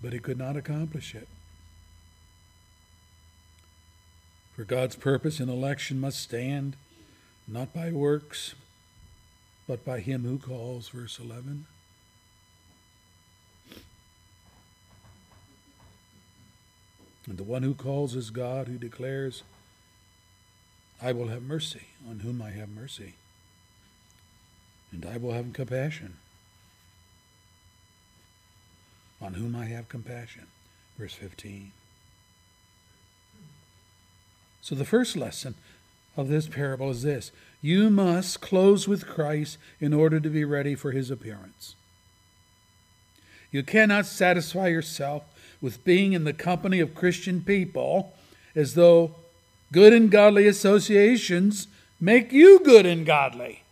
[0.00, 1.28] but he could not accomplish it.
[4.58, 6.74] For God's purpose in election must stand
[7.46, 8.56] not by works,
[9.68, 11.66] but by him who calls, verse 11.
[17.28, 19.44] And the one who calls is God, who declares,
[21.00, 23.14] I will have mercy on whom I have mercy,
[24.90, 26.16] and I will have compassion
[29.22, 30.48] on whom I have compassion.
[30.98, 31.70] Verse 15.
[34.60, 35.54] So the first lesson
[36.16, 40.74] of this parable is this you must close with Christ in order to be ready
[40.74, 41.74] for his appearance.
[43.50, 45.24] You cannot satisfy yourself
[45.60, 48.14] with being in the company of Christian people
[48.54, 49.16] as though
[49.72, 51.66] good and godly associations
[52.00, 53.62] make you good and godly.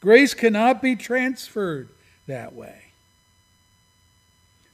[0.00, 1.88] Grace cannot be transferred
[2.26, 2.84] that way.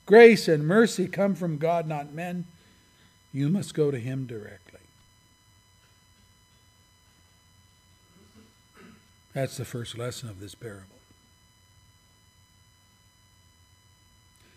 [0.06, 2.44] Grace and mercy come from God, not men.
[3.34, 4.78] You must go to Him directly.
[9.34, 10.86] That's the first lesson of this parable.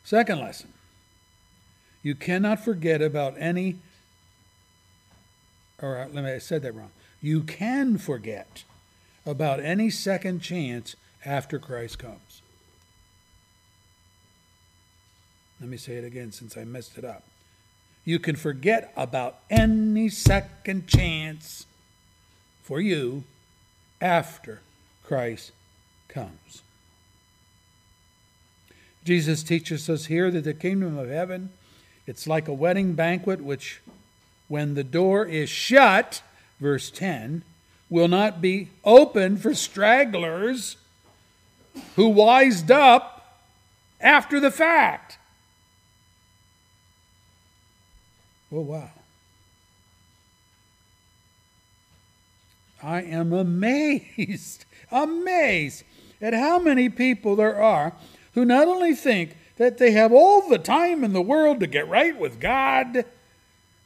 [0.03, 0.71] Second lesson
[2.03, 3.79] you cannot forget about any,
[5.81, 6.91] or uh, let me, I said that wrong.
[7.19, 8.63] You can forget
[9.25, 12.43] about any second chance after Christ comes.
[15.59, 17.23] Let me say it again since I messed it up.
[18.07, 21.65] You can forget about any second chance
[22.63, 23.25] for you
[23.99, 24.61] after
[25.03, 25.51] Christ
[26.07, 26.61] comes.
[29.03, 31.49] Jesus teaches us here that the kingdom of heaven
[32.05, 33.81] it's like a wedding banquet which
[34.47, 36.21] when the door is shut
[36.61, 37.43] verse 10
[37.89, 40.77] will not be open for stragglers
[41.97, 43.41] who wised up
[43.99, 45.17] after the fact.
[48.51, 48.89] Oh wow.
[52.81, 55.83] I am amazed, amazed
[56.21, 57.93] at how many people there are
[58.33, 61.87] who not only think that they have all the time in the world to get
[61.87, 63.05] right with God,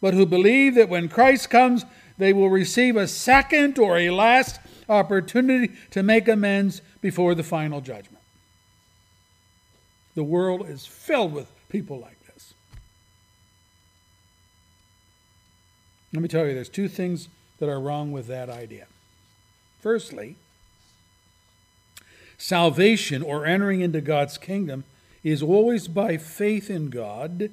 [0.02, 1.86] but who believe that when Christ comes,
[2.18, 4.60] they will receive a second or a last
[4.90, 8.24] opportunity to make amends before the final judgment.
[10.16, 12.54] The world is filled with people like this.
[16.14, 18.88] Let me tell you, there's two things that are wrong with that idea.
[19.80, 20.36] Firstly,
[22.42, 24.84] Salvation or entering into God's kingdom
[25.24, 27.52] is always by faith in God,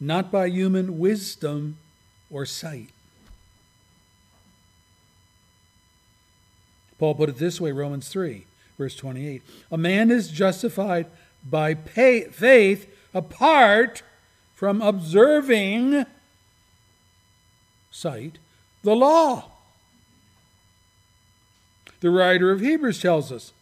[0.00, 1.76] not by human wisdom
[2.30, 2.88] or sight.
[6.98, 8.46] Paul put it this way Romans 3,
[8.78, 9.42] verse 28.
[9.70, 11.06] A man is justified
[11.44, 14.02] by pay, faith apart
[14.54, 16.06] from observing
[17.92, 18.38] sight
[18.82, 19.44] the law.
[22.00, 23.52] The writer of Hebrews tells us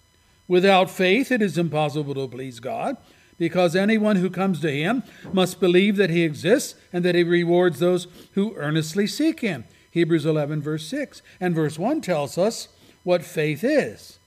[0.48, 2.96] Without faith, it is impossible to please God,
[3.38, 7.78] because anyone who comes to him must believe that he exists and that he rewards
[7.78, 9.64] those who earnestly seek him.
[9.92, 11.22] Hebrews 11, verse 6.
[11.40, 12.68] And verse 1 tells us
[13.04, 14.18] what faith is.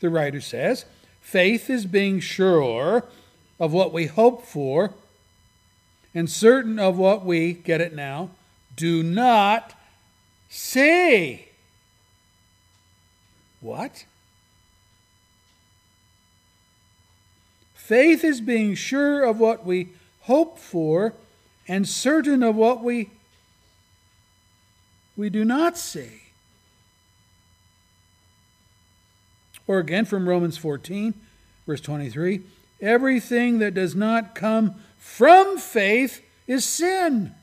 [0.00, 0.86] The writer says,
[1.20, 3.04] Faith is being sure
[3.60, 4.94] of what we hope for
[6.14, 8.30] and certain of what we, get it now,
[8.78, 9.74] do not
[10.48, 11.48] see.
[13.60, 14.04] What?
[17.74, 19.88] Faith is being sure of what we
[20.22, 21.14] hope for
[21.66, 23.10] and certain of what we,
[25.16, 26.22] we do not see.
[29.66, 31.14] Or again from Romans 14,
[31.66, 32.42] verse 23
[32.80, 37.34] everything that does not come from faith is sin.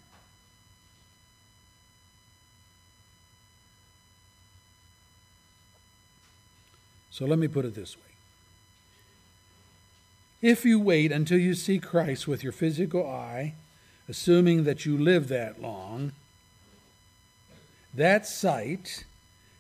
[7.16, 8.04] So let me put it this way
[10.42, 13.54] if you wait until you see Christ with your physical eye,
[14.10, 16.12] assuming that you live that long,
[17.94, 19.06] that sight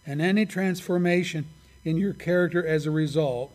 [0.05, 1.45] and any transformation
[1.85, 3.53] in your character as a result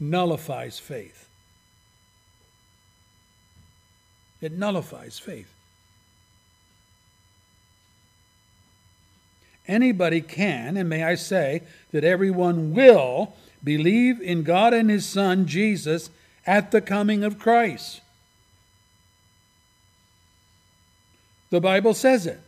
[0.00, 1.28] nullifies faith.
[4.40, 5.54] It nullifies faith.
[9.68, 15.46] Anybody can, and may I say that everyone will, believe in God and His Son,
[15.46, 16.10] Jesus,
[16.46, 18.00] at the coming of Christ.
[21.50, 22.40] The Bible says it.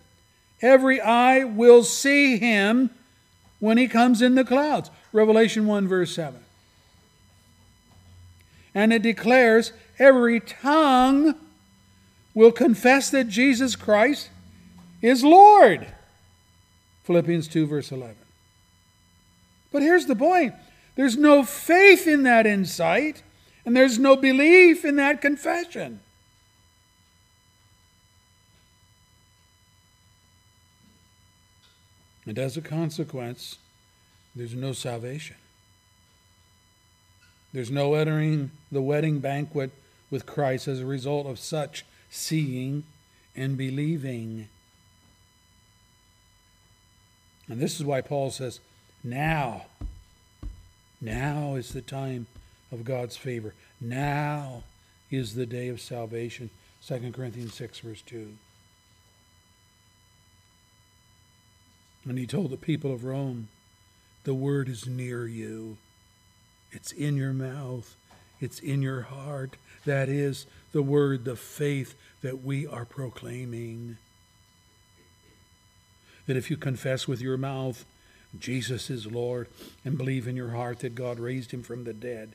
[0.60, 2.90] Every eye will see Him
[3.60, 4.90] when He comes in the clouds.
[5.12, 6.40] Revelation 1, verse 7.
[8.74, 11.36] And it declares every tongue
[12.34, 14.30] will confess that Jesus Christ
[15.00, 15.86] is Lord.
[17.04, 18.16] Philippians 2, verse 11.
[19.72, 20.54] But here's the point
[20.96, 23.22] there's no faith in that insight,
[23.64, 26.00] and there's no belief in that confession.
[32.26, 33.58] And as a consequence,
[34.34, 35.36] there's no salvation.
[37.52, 39.70] There's no entering the wedding banquet
[40.10, 42.84] with Christ as a result of such seeing
[43.36, 44.48] and believing.
[47.48, 48.60] And this is why Paul says,
[49.02, 49.66] now,
[51.00, 52.26] now is the time
[52.72, 53.54] of God's favor.
[53.80, 54.62] Now
[55.10, 56.50] is the day of salvation.
[56.86, 58.34] 2 Corinthians 6, verse 2.
[62.06, 63.48] And he told the people of Rome,
[64.24, 65.76] the word is near you.
[66.72, 67.94] It's in your mouth.
[68.40, 69.56] It's in your heart.
[69.84, 73.98] That is the word, the faith that we are proclaiming.
[76.26, 77.84] That if you confess with your mouth
[78.38, 79.48] Jesus is Lord
[79.84, 82.34] and believe in your heart that God raised him from the dead,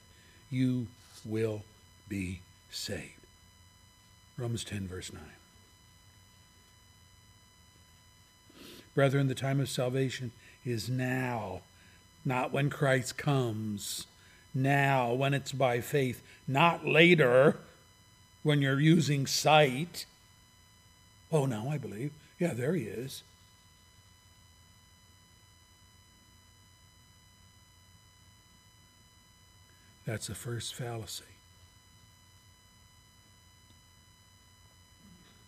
[0.50, 0.88] you
[1.26, 1.64] will
[2.08, 3.14] be saved.
[4.38, 5.22] Romans 10, verse 9.
[8.96, 10.32] Brethren, the time of salvation
[10.66, 11.62] is now,
[12.26, 14.08] not when Christ comes.
[14.54, 17.58] Now, when it's by faith, not later
[18.44, 20.06] when you're using sight.
[21.32, 22.12] Oh, now I believe.
[22.40, 23.24] Yeah, there he is.
[30.10, 31.24] That's the first fallacy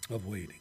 [0.07, 0.59] of waiting.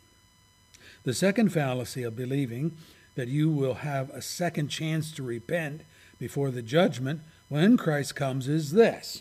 [1.05, 2.79] The second fallacy of believing
[3.15, 5.83] that you will have a second chance to repent
[6.19, 7.21] before the judgment
[7.51, 9.21] when Christ comes is this.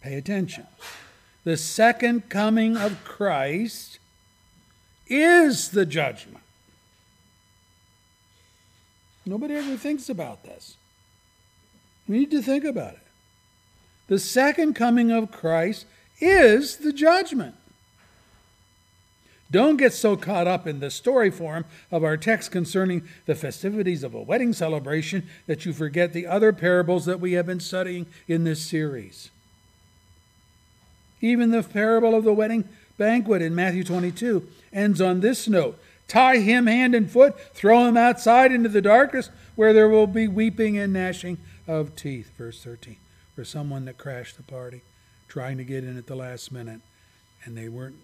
[0.00, 0.66] Pay attention.
[1.44, 3.98] The second coming of Christ
[5.06, 6.42] is the judgment.
[9.26, 10.78] Nobody ever thinks about this.
[12.08, 13.07] We need to think about it.
[14.08, 15.86] The second coming of Christ
[16.20, 17.54] is the judgment.
[19.50, 24.02] Don't get so caught up in the story form of our text concerning the festivities
[24.02, 28.06] of a wedding celebration that you forget the other parables that we have been studying
[28.26, 29.30] in this series.
[31.20, 35.78] Even the parable of the wedding banquet in Matthew 22 ends on this note
[36.08, 40.26] Tie him hand and foot, throw him outside into the darkness where there will be
[40.26, 41.36] weeping and gnashing
[41.66, 42.30] of teeth.
[42.36, 42.96] Verse 13.
[43.38, 44.82] For someone that crashed the party,
[45.28, 46.80] trying to get in at the last minute,
[47.44, 48.00] and they weren't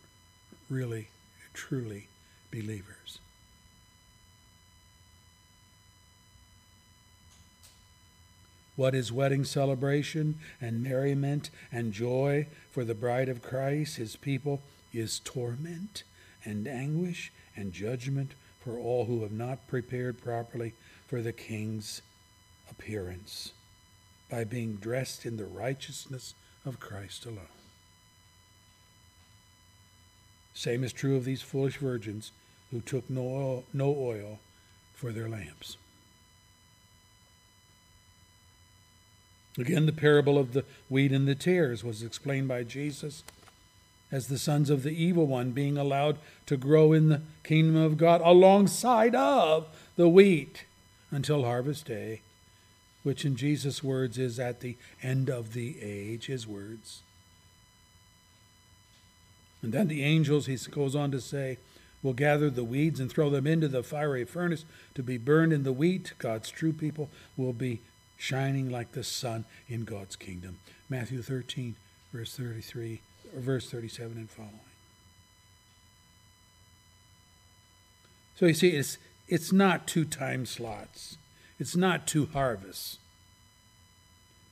[0.70, 1.08] really
[1.52, 2.06] truly
[2.52, 3.18] believers.
[8.76, 14.62] What is wedding celebration and merriment and joy for the bride of Christ, his people,
[14.92, 16.04] is torment
[16.44, 20.74] and anguish and judgment for all who have not prepared properly
[21.08, 22.02] for the king's
[22.70, 23.50] appearance
[24.30, 27.46] by being dressed in the righteousness of Christ alone.
[30.54, 32.32] Same is true of these foolish virgins
[32.70, 34.38] who took no oil, no oil
[34.94, 35.76] for their lamps.
[39.58, 43.22] Again, the parable of the wheat and the tares was explained by Jesus
[44.10, 47.96] as the sons of the evil one being allowed to grow in the kingdom of
[47.96, 49.66] God alongside of
[49.96, 50.64] the wheat
[51.10, 52.20] until harvest day,
[53.04, 57.02] which in Jesus' words is at the end of the age, his words.
[59.62, 61.58] And then the angels, he goes on to say,
[62.02, 65.64] will gather the weeds and throw them into the fiery furnace to be burned, and
[65.64, 67.80] the wheat, God's true people, will be
[68.16, 70.58] shining like the sun in God's kingdom.
[70.88, 71.76] Matthew 13,
[72.12, 73.00] verse 33,
[73.34, 74.60] or verse 37 and following.
[78.36, 78.98] So you see, it's,
[79.28, 81.16] it's not two time slots.
[81.64, 82.98] It's not two harvests.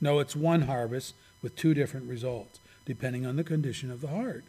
[0.01, 4.43] No, it's one harvest with two different results, depending on the condition of the heart.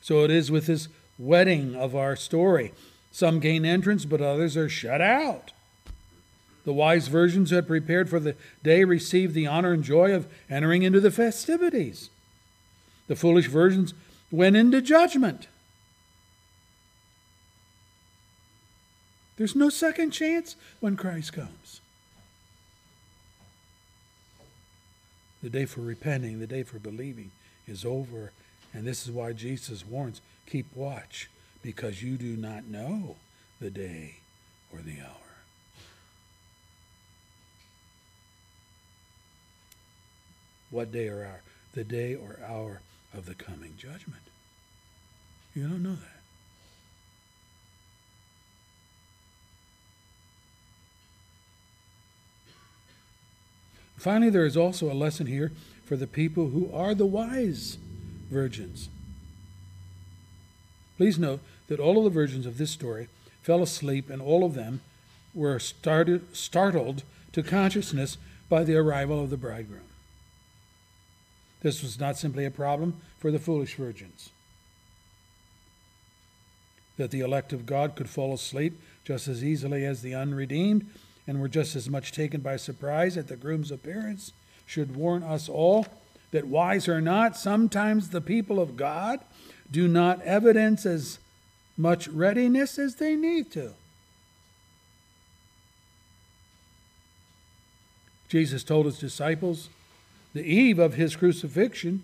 [0.00, 0.86] So it is with this
[1.18, 2.72] wedding of our story.
[3.10, 5.50] Some gain entrance, but others are shut out.
[6.64, 10.28] The wise virgins who had prepared for the day received the honor and joy of
[10.48, 12.10] entering into the festivities.
[13.08, 13.92] The foolish virgins
[14.30, 15.48] went into judgment.
[19.36, 21.80] There's no second chance when Christ comes.
[25.42, 27.30] The day for repenting, the day for believing
[27.66, 28.32] is over.
[28.72, 31.30] And this is why Jesus warns keep watch,
[31.62, 33.16] because you do not know
[33.60, 34.16] the day
[34.72, 35.26] or the hour.
[40.70, 41.42] What day or hour?
[41.74, 42.80] The day or hour
[43.14, 44.22] of the coming judgment.
[45.54, 46.15] You don't know that.
[53.96, 55.52] Finally, there is also a lesson here
[55.84, 57.78] for the people who are the wise
[58.30, 58.88] virgins.
[60.96, 63.08] Please note that all of the virgins of this story
[63.42, 64.80] fell asleep, and all of them
[65.34, 68.18] were started, startled to consciousness
[68.48, 69.82] by the arrival of the bridegroom.
[71.62, 74.30] This was not simply a problem for the foolish virgins.
[76.96, 80.86] That the elect of God could fall asleep just as easily as the unredeemed
[81.26, 84.32] and were just as much taken by surprise at the groom's appearance
[84.64, 85.86] should warn us all
[86.32, 89.20] that, wise or not, sometimes the people of God
[89.70, 91.18] do not evidence as
[91.76, 93.72] much readiness as they need to.
[98.28, 99.68] Jesus told his disciples
[100.34, 102.02] the eve of his crucifixion,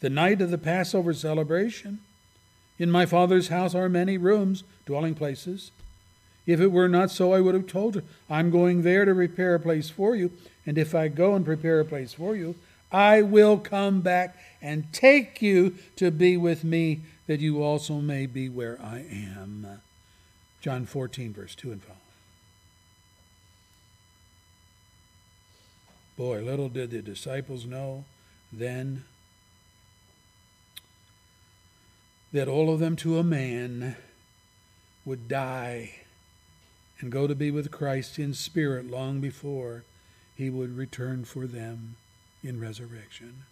[0.00, 1.98] the night of the Passover celebration,
[2.78, 5.70] In my Father's house are many rooms, dwelling places.
[6.46, 9.54] If it were not so, I would have told you, I'm going there to prepare
[9.54, 10.30] a place for you.
[10.66, 12.54] And if I go and prepare a place for you,
[12.92, 18.26] I will come back and take you to be with me, that you also may
[18.26, 19.80] be where I am.
[20.60, 21.96] John 14, verse 2 and 5.
[26.16, 28.04] Boy, little did the disciples know
[28.52, 29.04] then
[32.32, 33.96] that all of them to a man
[35.04, 36.03] would die
[37.04, 39.84] and go to be with Christ in spirit long before
[40.34, 41.96] he would return for them
[42.42, 43.42] in resurrection.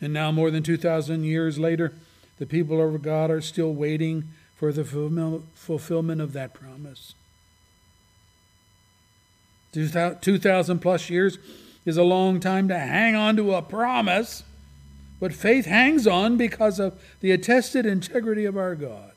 [0.00, 1.94] And now, more than 2,000 years later,
[2.38, 7.14] the people of God are still waiting for the fulfillment of that promise.
[9.72, 11.38] 2,000 plus years
[11.84, 14.44] is a long time to hang on to a promise,
[15.18, 19.10] but faith hangs on because of the attested integrity of our God.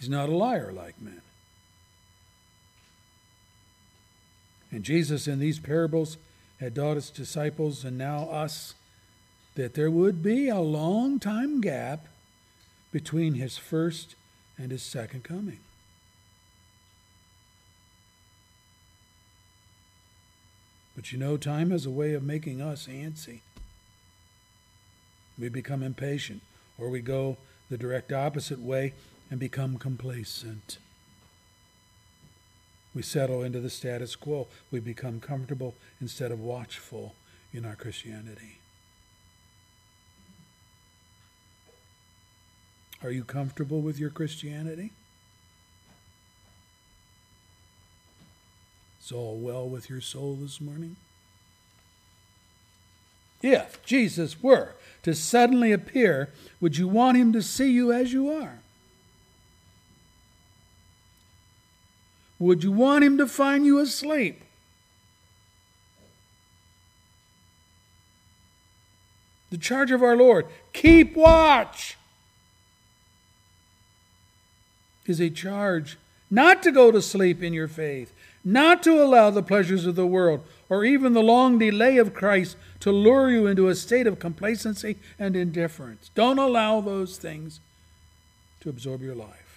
[0.00, 1.20] He's not a liar like men.
[4.72, 6.16] And Jesus, in these parables,
[6.58, 8.74] had taught his disciples and now us
[9.56, 12.06] that there would be a long time gap
[12.92, 14.14] between his first
[14.56, 15.60] and his second coming.
[20.96, 23.40] But you know, time has a way of making us antsy.
[25.38, 26.42] We become impatient,
[26.78, 27.36] or we go
[27.70, 28.94] the direct opposite way
[29.30, 30.78] and become complacent.
[32.94, 34.48] We settle into the status quo.
[34.70, 37.14] We become comfortable instead of watchful
[37.52, 38.58] in our Christianity.
[43.02, 44.90] Are you comfortable with your Christianity?
[49.02, 50.96] Is all well with your soul this morning?
[53.42, 56.30] If Jesus were to suddenly appear,
[56.60, 58.58] would you want him to see you as you are?
[62.40, 64.42] Would you want him to find you asleep?
[69.50, 71.96] The charge of our Lord, keep watch,
[75.06, 75.98] is a charge
[76.30, 78.12] not to go to sleep in your faith,
[78.42, 82.56] not to allow the pleasures of the world or even the long delay of Christ
[82.78, 86.10] to lure you into a state of complacency and indifference.
[86.14, 87.60] Don't allow those things
[88.60, 89.49] to absorb your life.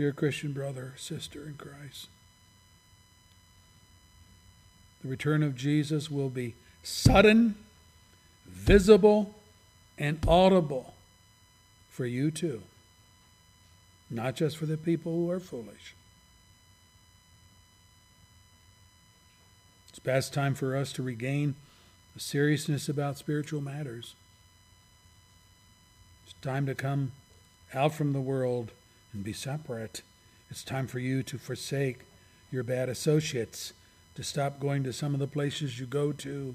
[0.00, 2.08] Dear Christian brother, sister in Christ,
[5.02, 7.54] the return of Jesus will be sudden,
[8.46, 9.34] visible,
[9.98, 10.94] and audible
[11.90, 12.62] for you too
[14.08, 15.94] not just for the people who are foolish.
[19.90, 21.56] It's past time for us to regain
[22.16, 24.14] a seriousness about spiritual matters.
[26.24, 27.12] It's time to come
[27.74, 28.72] out from the world
[29.12, 30.02] and be separate.
[30.50, 32.00] It's time for you to forsake
[32.50, 33.72] your bad associates,
[34.14, 36.54] to stop going to some of the places you go to,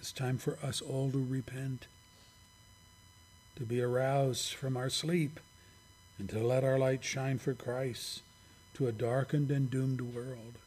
[0.00, 1.88] It's time for us all to repent,
[3.56, 5.40] to be aroused from our sleep,
[6.18, 8.22] and to let our light shine for Christ
[8.74, 10.58] to a darkened and doomed world.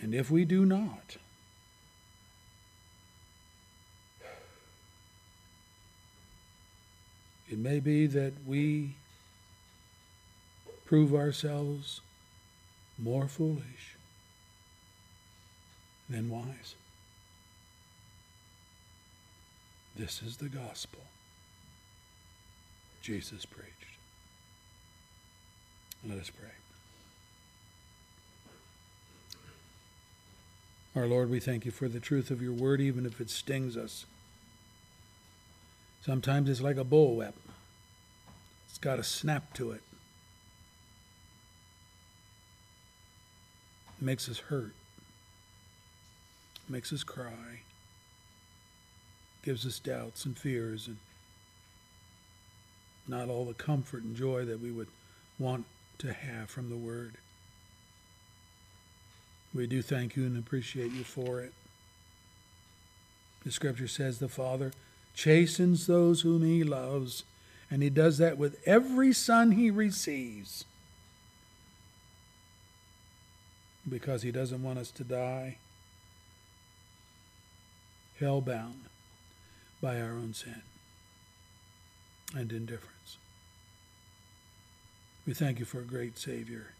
[0.00, 1.16] And if we do not,
[7.48, 8.94] it may be that we
[10.86, 12.00] prove ourselves
[12.98, 13.96] more foolish
[16.08, 16.74] than wise.
[19.96, 21.00] This is the gospel
[23.02, 23.70] Jesus preached.
[26.06, 26.48] Let us pray.
[30.96, 33.76] Our Lord, we thank you for the truth of your word, even if it stings
[33.76, 34.06] us.
[36.04, 37.32] Sometimes it's like a bullwhip,
[38.68, 39.80] it's got a snap to it.
[43.98, 44.74] It makes us hurt,
[46.56, 47.62] it makes us cry,
[49.42, 50.98] gives us doubts and fears, and
[53.08, 54.88] not all the comfort and joy that we would
[55.38, 55.64] want
[55.98, 57.14] to have from the Word.
[59.54, 61.54] We do thank you and appreciate you for it.
[63.42, 64.72] The scripture says the Father
[65.14, 67.24] chastens those whom he loves,
[67.70, 70.64] and he does that with every son he receives
[73.88, 75.58] because he doesn't want us to die
[78.18, 78.84] hell-bound
[79.80, 80.62] by our own sin
[82.34, 83.18] and indifference.
[85.26, 86.74] We thank you for a great Savior.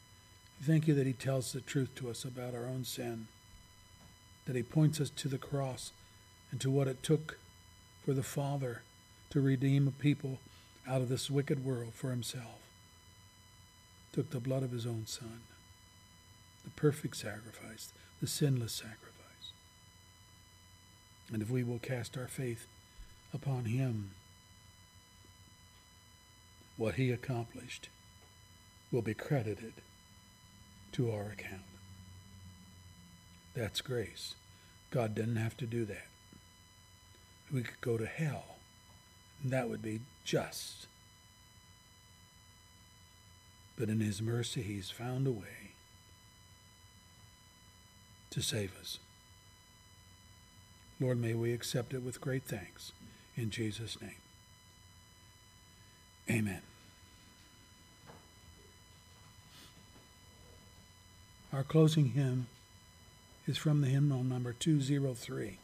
[0.61, 3.27] We thank you that He tells the truth to us about our own sin,
[4.47, 5.93] that He points us to the cross
[6.51, 7.39] and to what it took
[8.05, 8.83] for the Father
[9.31, 10.39] to redeem a people
[10.87, 12.61] out of this wicked world for Himself.
[14.13, 15.41] Took the blood of His own Son,
[16.65, 19.53] the perfect sacrifice, the sinless sacrifice.
[21.33, 22.67] And if we will cast our faith
[23.33, 24.11] upon Him,
[26.77, 27.89] what He accomplished
[28.93, 29.73] will be credited
[30.93, 31.63] to our account.
[33.55, 34.35] That's grace.
[34.91, 36.07] God didn't have to do that.
[37.53, 38.57] We could go to hell,
[39.43, 40.87] and that would be just.
[43.77, 45.73] But in His mercy, He's found a way
[48.31, 48.99] to save us.
[51.01, 52.93] Lord, may we accept it with great thanks.
[53.37, 54.16] In Jesus' name.
[56.31, 56.62] Amen.
[61.53, 62.47] Our closing hymn
[63.47, 65.59] is from the hymnal number 203.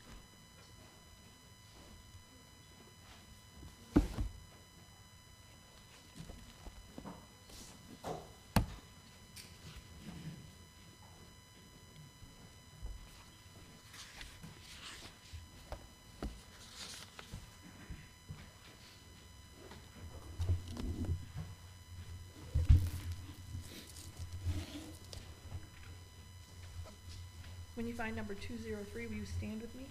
[28.01, 29.87] Find number two zero three, will you stand with me?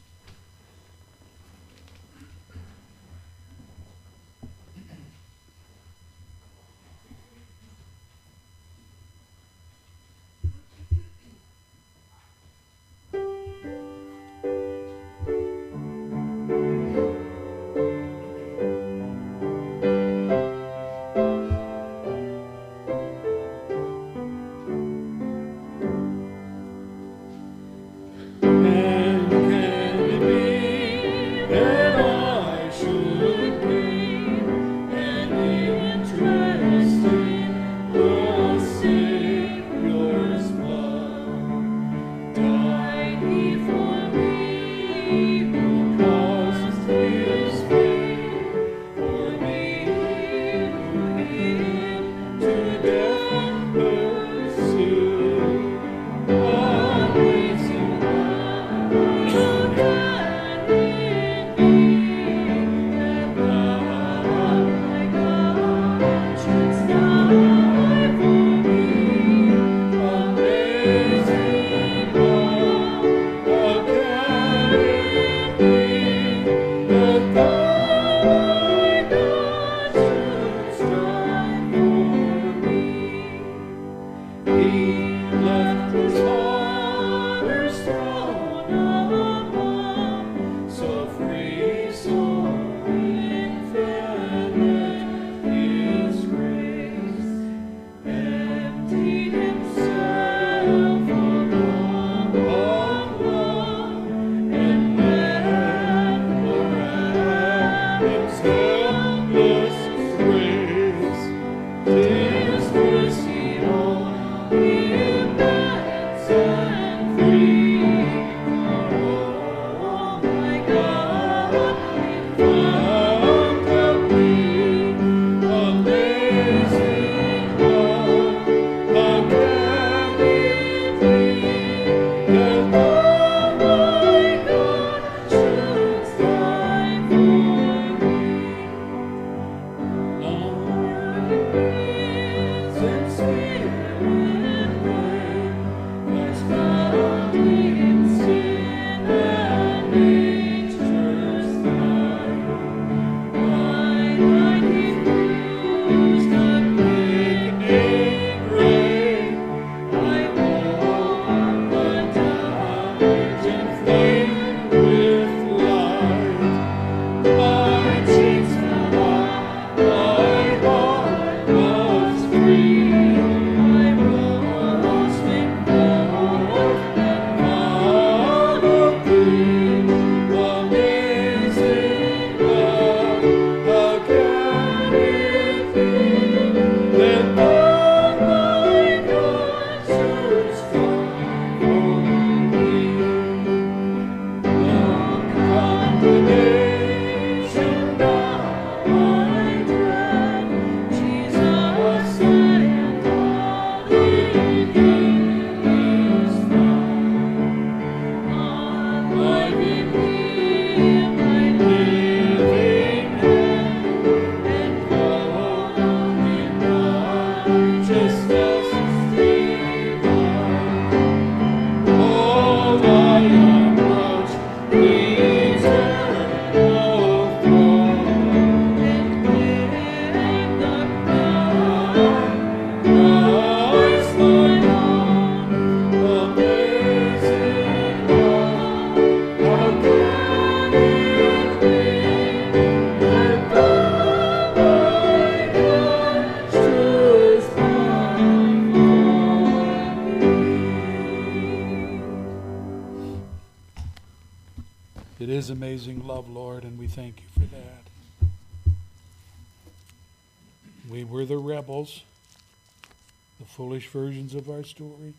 [261.87, 265.13] The foolish versions of our story,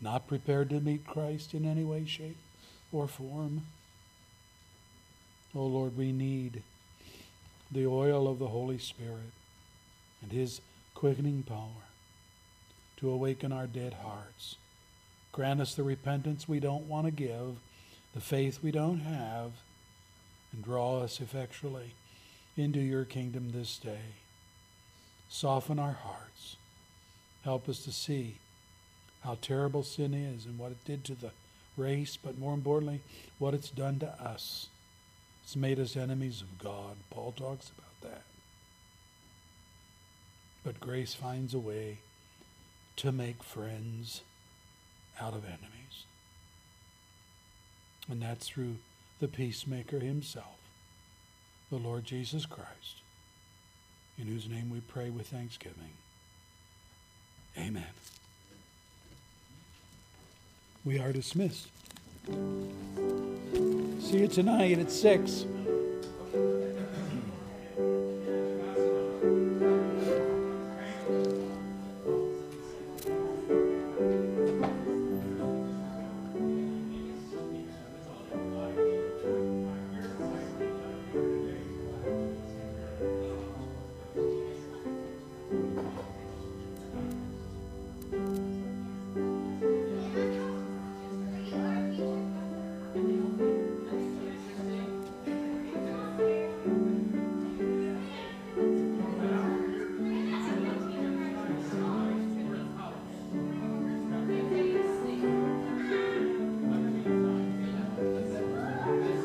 [0.00, 2.36] not prepared to meet Christ in any way, shape,
[2.92, 3.62] or form.
[5.54, 6.62] Oh Lord, we need
[7.70, 9.32] the oil of the Holy Spirit
[10.22, 10.60] and His
[10.94, 11.88] quickening power
[12.98, 14.56] to awaken our dead hearts.
[15.32, 17.56] Grant us the repentance we don't want to give,
[18.14, 19.52] the faith we don't have,
[20.52, 21.94] and draw us effectually
[22.56, 24.16] into your kingdom this day.
[25.28, 26.56] Soften our hearts.
[27.44, 28.36] Help us to see
[29.24, 31.30] how terrible sin is and what it did to the
[31.76, 33.00] race, but more importantly,
[33.38, 34.68] what it's done to us.
[35.42, 36.96] It's made us enemies of God.
[37.10, 38.22] Paul talks about that.
[40.64, 41.98] But grace finds a way
[42.96, 44.22] to make friends
[45.20, 46.06] out of enemies.
[48.08, 48.76] And that's through
[49.20, 50.58] the peacemaker himself,
[51.72, 53.00] the Lord Jesus Christ,
[54.18, 55.94] in whose name we pray with thanksgiving.
[57.56, 57.82] Amen.
[60.84, 61.68] We are dismissed.
[62.26, 65.46] See you tonight at 6.